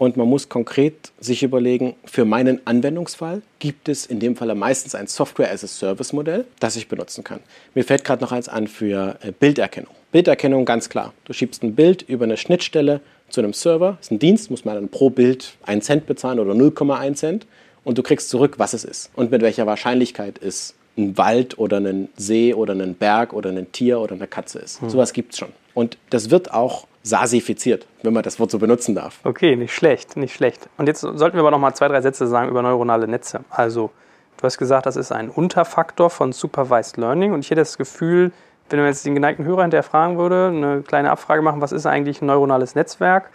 [0.00, 4.94] Und man muss konkret sich überlegen, für meinen Anwendungsfall gibt es in dem Fall meistens
[4.94, 7.40] ein Software-as-a-Service-Modell, das ich benutzen kann.
[7.74, 9.92] Mir fällt gerade noch eins an für äh, Bilderkennung.
[10.10, 11.12] Bilderkennung ganz klar.
[11.24, 14.64] Du schiebst ein Bild über eine Schnittstelle zu einem Server, das ist ein Dienst, muss
[14.64, 17.46] man dann pro Bild 1 Cent bezahlen oder 0,1 Cent
[17.84, 21.76] und du kriegst zurück, was es ist und mit welcher Wahrscheinlichkeit es ein Wald oder
[21.76, 24.80] ein See oder ein Berg oder ein Tier oder eine Katze ist.
[24.80, 24.88] Hm.
[24.88, 25.50] Sowas gibt es schon.
[25.74, 29.20] Und das wird auch sasifiziert, wenn man das Wort so benutzen darf.
[29.24, 30.68] Okay, nicht schlecht, nicht schlecht.
[30.76, 33.40] Und jetzt sollten wir aber noch mal zwei, drei Sätze sagen über neuronale Netze.
[33.50, 33.90] Also,
[34.36, 38.32] du hast gesagt, das ist ein Unterfaktor von Supervised Learning und ich hätte das Gefühl,
[38.68, 41.86] wenn man jetzt den geneigten Hörer hinterher fragen würde, eine kleine Abfrage machen, was ist
[41.86, 43.30] eigentlich ein neuronales Netzwerk,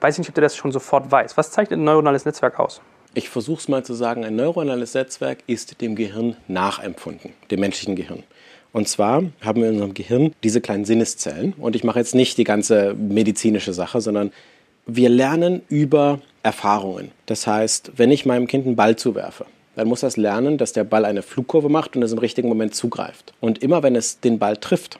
[0.00, 1.36] weiß ich nicht, ob der das schon sofort weiß.
[1.36, 2.80] Was zeichnet ein neuronales Netzwerk aus?
[3.14, 7.96] Ich versuche es mal zu sagen, ein neuronales Netzwerk ist dem Gehirn nachempfunden, dem menschlichen
[7.96, 8.24] Gehirn.
[8.72, 11.54] Und zwar haben wir in unserem Gehirn diese kleinen Sinneszellen.
[11.54, 14.32] Und ich mache jetzt nicht die ganze medizinische Sache, sondern
[14.86, 17.10] wir lernen über Erfahrungen.
[17.26, 20.84] Das heißt, wenn ich meinem Kind einen Ball zuwerfe, dann muss es lernen, dass der
[20.84, 23.32] Ball eine Flugkurve macht und es im richtigen Moment zugreift.
[23.40, 24.98] Und immer wenn es den Ball trifft,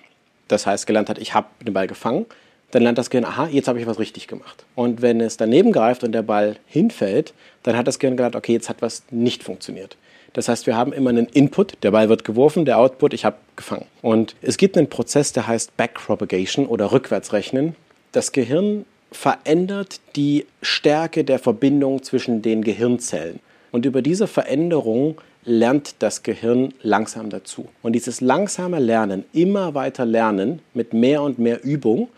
[0.49, 2.27] das heißt gelernt hat, ich habe den Ball gefangen,
[2.71, 4.65] dann lernt das Gehirn, aha, jetzt habe ich was richtig gemacht.
[4.75, 8.53] Und wenn es daneben greift und der Ball hinfällt, dann hat das Gehirn gelernt, okay,
[8.53, 9.97] jetzt hat was nicht funktioniert.
[10.33, 13.37] Das heißt, wir haben immer einen Input, der Ball wird geworfen, der Output, ich habe
[13.57, 13.87] gefangen.
[14.01, 17.75] Und es gibt einen Prozess, der heißt Backpropagation oder Rückwärtsrechnen.
[18.13, 23.41] Das Gehirn verändert die Stärke der Verbindung zwischen den Gehirnzellen.
[23.73, 27.69] Und über diese Veränderung lernt das Gehirn langsam dazu.
[27.83, 32.09] Und dieses langsame Lernen, immer weiter Lernen mit mehr und mehr Übung,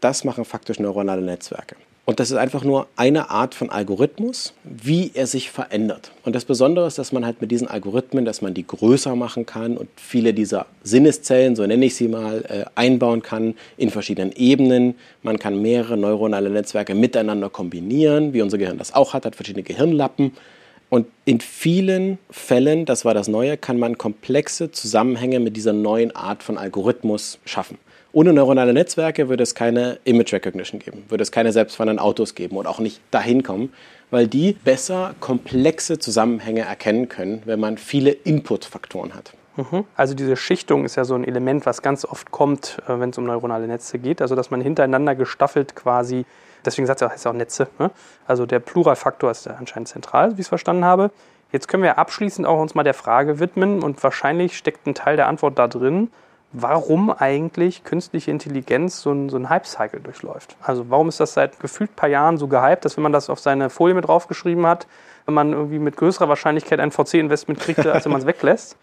[0.00, 1.76] das machen faktisch neuronale Netzwerke.
[2.06, 6.12] Und das ist einfach nur eine Art von Algorithmus, wie er sich verändert.
[6.22, 9.46] Und das Besondere ist, dass man halt mit diesen Algorithmen, dass man die größer machen
[9.46, 14.32] kann und viele dieser Sinneszellen, so nenne ich sie mal, äh, einbauen kann in verschiedenen
[14.32, 14.96] Ebenen.
[15.22, 19.62] Man kann mehrere neuronale Netzwerke miteinander kombinieren, wie unser Gehirn das auch hat, hat verschiedene
[19.62, 20.32] Gehirnlappen.
[20.90, 26.14] Und in vielen Fällen, das war das Neue, kann man komplexe Zusammenhänge mit dieser neuen
[26.14, 27.78] Art von Algorithmus schaffen.
[28.14, 32.56] Ohne neuronale Netzwerke würde es keine Image Recognition geben, würde es keine selbstfahrenden Autos geben
[32.56, 33.72] und auch nicht dahin kommen,
[34.12, 39.32] weil die besser komplexe Zusammenhänge erkennen können, wenn man viele Input-Faktoren hat.
[39.56, 39.84] Mhm.
[39.96, 43.18] Also diese Schichtung ist ja so ein Element, was ganz oft kommt, äh, wenn es
[43.18, 44.22] um neuronale Netze geht.
[44.22, 46.24] Also dass man hintereinander gestaffelt quasi,
[46.64, 47.66] deswegen sagt es heißt auch Netze.
[47.80, 47.90] Ne?
[48.28, 51.10] Also der Pluralfaktor ist ja anscheinend zentral, wie ich es verstanden habe.
[51.50, 55.16] Jetzt können wir abschließend auch uns mal der Frage widmen und wahrscheinlich steckt ein Teil
[55.16, 56.12] der Antwort da drin,
[56.54, 60.56] warum eigentlich künstliche Intelligenz so ein, so ein Hype-Cycle durchläuft.
[60.62, 63.28] Also warum ist das seit gefühlt ein paar Jahren so gehypt, dass wenn man das
[63.28, 64.86] auf seine Folie mit draufgeschrieben hat,
[65.26, 68.76] wenn man irgendwie mit größerer Wahrscheinlichkeit ein VC-Investment kriegt, als wenn man es weglässt.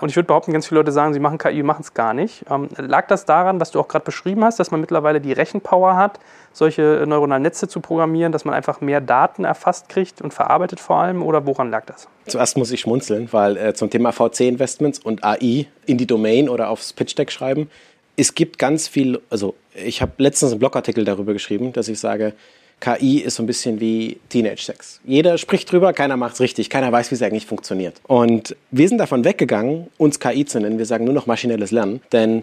[0.00, 2.44] Und ich würde behaupten, ganz viele Leute sagen, sie machen KI, machen es gar nicht.
[2.50, 5.96] Ähm, lag das daran, was du auch gerade beschrieben hast, dass man mittlerweile die Rechenpower
[5.96, 6.18] hat,
[6.52, 10.96] solche neuronalen Netze zu programmieren, dass man einfach mehr Daten erfasst kriegt und verarbeitet vor
[10.96, 11.22] allem?
[11.22, 12.08] Oder woran lag das?
[12.26, 16.68] Zuerst muss ich schmunzeln, weil äh, zum Thema VC-Investments und AI in die Domain oder
[16.70, 17.70] aufs Pitch-Deck schreiben,
[18.16, 22.34] es gibt ganz viel, also ich habe letztens einen Blogartikel darüber geschrieben, dass ich sage,
[22.82, 25.00] KI ist so ein bisschen wie Teenage-Sex.
[25.04, 28.00] Jeder spricht drüber, keiner macht es richtig, keiner weiß, wie es eigentlich funktioniert.
[28.08, 30.78] Und wir sind davon weggegangen, uns KI zu nennen.
[30.78, 32.42] Wir sagen nur noch maschinelles Lernen, denn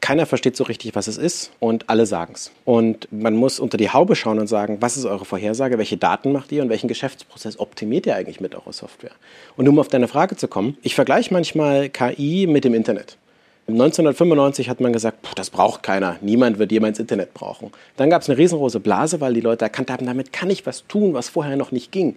[0.00, 2.50] keiner versteht so richtig, was es ist und alle sagen es.
[2.64, 6.32] Und man muss unter die Haube schauen und sagen, was ist eure Vorhersage, welche Daten
[6.32, 9.12] macht ihr und welchen Geschäftsprozess optimiert ihr eigentlich mit eurer Software?
[9.56, 13.18] Und um auf deine Frage zu kommen, ich vergleiche manchmal KI mit dem Internet.
[13.66, 17.70] 1995 hat man gesagt, das braucht keiner, niemand wird jemals Internet brauchen.
[17.96, 20.86] Dann gab es eine riesengroße Blase, weil die Leute erkannt haben, damit kann ich was
[20.86, 22.16] tun, was vorher noch nicht ging.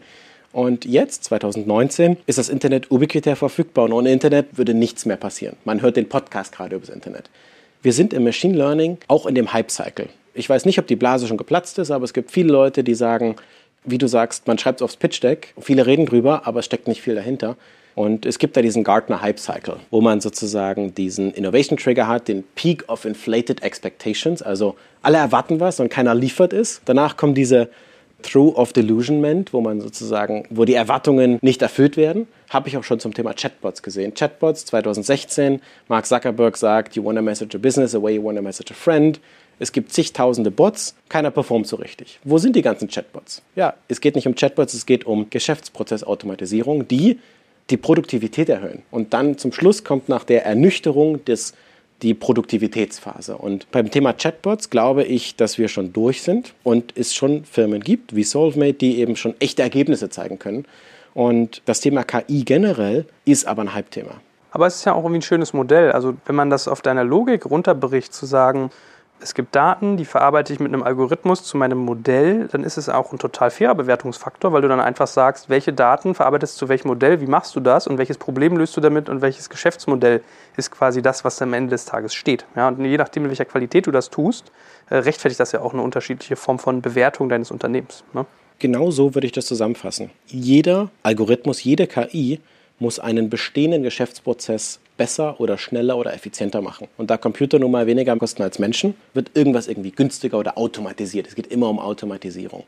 [0.52, 5.56] Und jetzt, 2019, ist das Internet ubiquitär verfügbar und ohne Internet würde nichts mehr passieren.
[5.64, 7.30] Man hört den Podcast gerade über das Internet.
[7.82, 10.10] Wir sind im Machine Learning auch in dem Hype-Cycle.
[10.34, 12.96] Ich weiß nicht, ob die Blase schon geplatzt ist, aber es gibt viele Leute, die
[12.96, 13.38] sagen,
[13.86, 17.02] wie du sagst, man schreibt es aufs Pitch-Deck, viele reden drüber, aber es steckt nicht
[17.02, 17.56] viel dahinter.
[17.98, 22.28] Und es gibt da diesen Gartner Hype Cycle, wo man sozusagen diesen Innovation Trigger hat,
[22.28, 24.44] den Peak of Inflated Expectations.
[24.44, 26.80] Also alle erwarten was und keiner liefert es.
[26.86, 27.70] Danach kommt diese
[28.22, 32.28] Through of Delusionment, wo man sozusagen, wo die Erwartungen nicht erfüllt werden.
[32.52, 34.14] Habe ich auch schon zum Thema Chatbots gesehen.
[34.14, 35.60] Chatbots 2016.
[35.88, 38.72] Mark Zuckerberg sagt, you want to message a business the way you want to message
[38.72, 39.20] a friend.
[39.58, 42.20] Es gibt zigtausende Bots, keiner performt so richtig.
[42.24, 43.42] Wo sind die ganzen Chatbots?
[43.56, 47.18] Ja, es geht nicht um Chatbots, es geht um Geschäftsprozessautomatisierung, die
[47.70, 48.84] die Produktivität erhöhen.
[48.92, 51.54] Und dann zum Schluss kommt nach der Ernüchterung des,
[52.02, 53.38] die Produktivitätsphase.
[53.38, 57.82] Und beim Thema Chatbots glaube ich, dass wir schon durch sind und es schon Firmen
[57.82, 60.66] gibt, wie Solvemate, die eben schon echte Ergebnisse zeigen können.
[61.14, 64.22] Und das Thema KI generell ist aber ein Hype-Thema.
[64.52, 65.92] Aber es ist ja auch irgendwie ein schönes Modell.
[65.92, 68.70] Also wenn man das auf deiner Logik runterbricht, zu sagen,
[69.20, 72.90] es gibt Daten, die verarbeite ich mit einem Algorithmus zu meinem Modell, dann ist es
[72.90, 76.70] auch ein total fairer Bewertungsfaktor, weil du dann einfach sagst, welche Daten verarbeitest du zu
[76.70, 80.22] welchem Modell, wie machst du das und welches Problem löst du damit und welches Geschäftsmodell
[80.56, 82.46] ist quasi das, was am Ende des Tages steht.
[82.56, 84.52] Ja, und je nachdem, in welcher Qualität du das tust,
[84.90, 88.04] äh, rechtfertigt das ja auch eine unterschiedliche Form von Bewertung deines Unternehmens.
[88.14, 88.26] Ne?
[88.60, 90.12] Genau so würde ich das zusammenfassen.
[90.28, 92.40] Jeder Algorithmus, jede KI
[92.80, 96.88] muss einen bestehenden Geschäftsprozess besser oder schneller oder effizienter machen.
[96.98, 101.28] Und da Computer nun mal weniger kosten als Menschen, wird irgendwas irgendwie günstiger oder automatisiert.
[101.28, 102.64] Es geht immer um Automatisierung.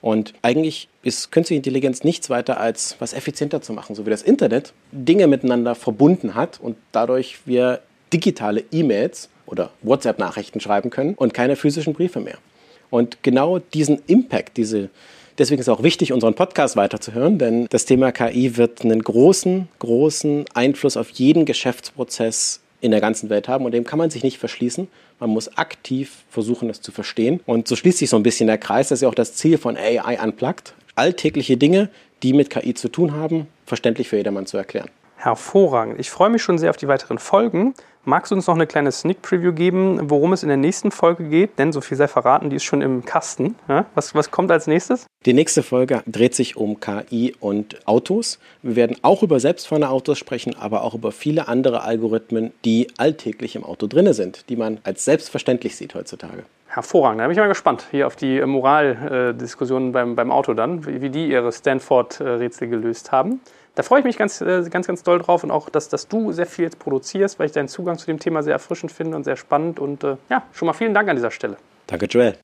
[0.00, 4.22] Und eigentlich ist künstliche Intelligenz nichts weiter als was effizienter zu machen, so wie das
[4.22, 7.80] Internet Dinge miteinander verbunden hat und dadurch wir
[8.12, 12.38] digitale E-Mails oder WhatsApp-Nachrichten schreiben können und keine physischen Briefe mehr.
[12.90, 14.90] Und genau diesen Impact, diese,
[15.38, 19.68] Deswegen ist es auch wichtig, unseren Podcast weiterzuhören, denn das Thema KI wird einen großen,
[19.78, 24.24] großen Einfluss auf jeden Geschäftsprozess in der ganzen Welt haben und dem kann man sich
[24.24, 24.88] nicht verschließen.
[25.20, 27.40] Man muss aktiv versuchen, es zu verstehen.
[27.46, 28.88] Und so schließt sich so ein bisschen der Kreis.
[28.88, 30.74] Das ist ja auch das Ziel von AI Unplugged.
[30.96, 31.88] Alltägliche Dinge,
[32.22, 34.90] die mit KI zu tun haben, verständlich für jedermann zu erklären.
[35.16, 36.00] Hervorragend.
[36.00, 37.74] Ich freue mich schon sehr auf die weiteren Folgen.
[38.04, 41.22] Magst du uns noch eine kleine Sneak Preview geben, worum es in der nächsten Folge
[41.22, 41.56] geht?
[41.60, 43.54] Denn so viel sei verraten, die ist schon im Kasten.
[43.68, 43.86] Ja?
[43.94, 45.06] Was, was kommt als nächstes?
[45.24, 48.40] Die nächste Folge dreht sich um KI und Autos.
[48.62, 53.54] Wir werden auch über selbstfahrende Autos sprechen, aber auch über viele andere Algorithmen, die alltäglich
[53.54, 56.42] im Auto drin sind, die man als selbstverständlich sieht heutzutage.
[56.66, 57.20] Hervorragend.
[57.20, 61.28] Da bin ich mal gespannt hier auf die Moraldiskussionen beim, beim Auto dann, wie die
[61.28, 63.40] ihre Stanford-Rätsel gelöst haben.
[63.74, 66.32] Da freue ich mich ganz, äh, ganz, ganz doll drauf und auch, dass, dass du
[66.32, 69.24] sehr viel jetzt produzierst, weil ich deinen Zugang zu dem Thema sehr erfrischend finde und
[69.24, 69.80] sehr spannend.
[69.80, 71.56] Und äh, ja, schon mal vielen Dank an dieser Stelle.
[71.86, 72.36] Danke, Joel.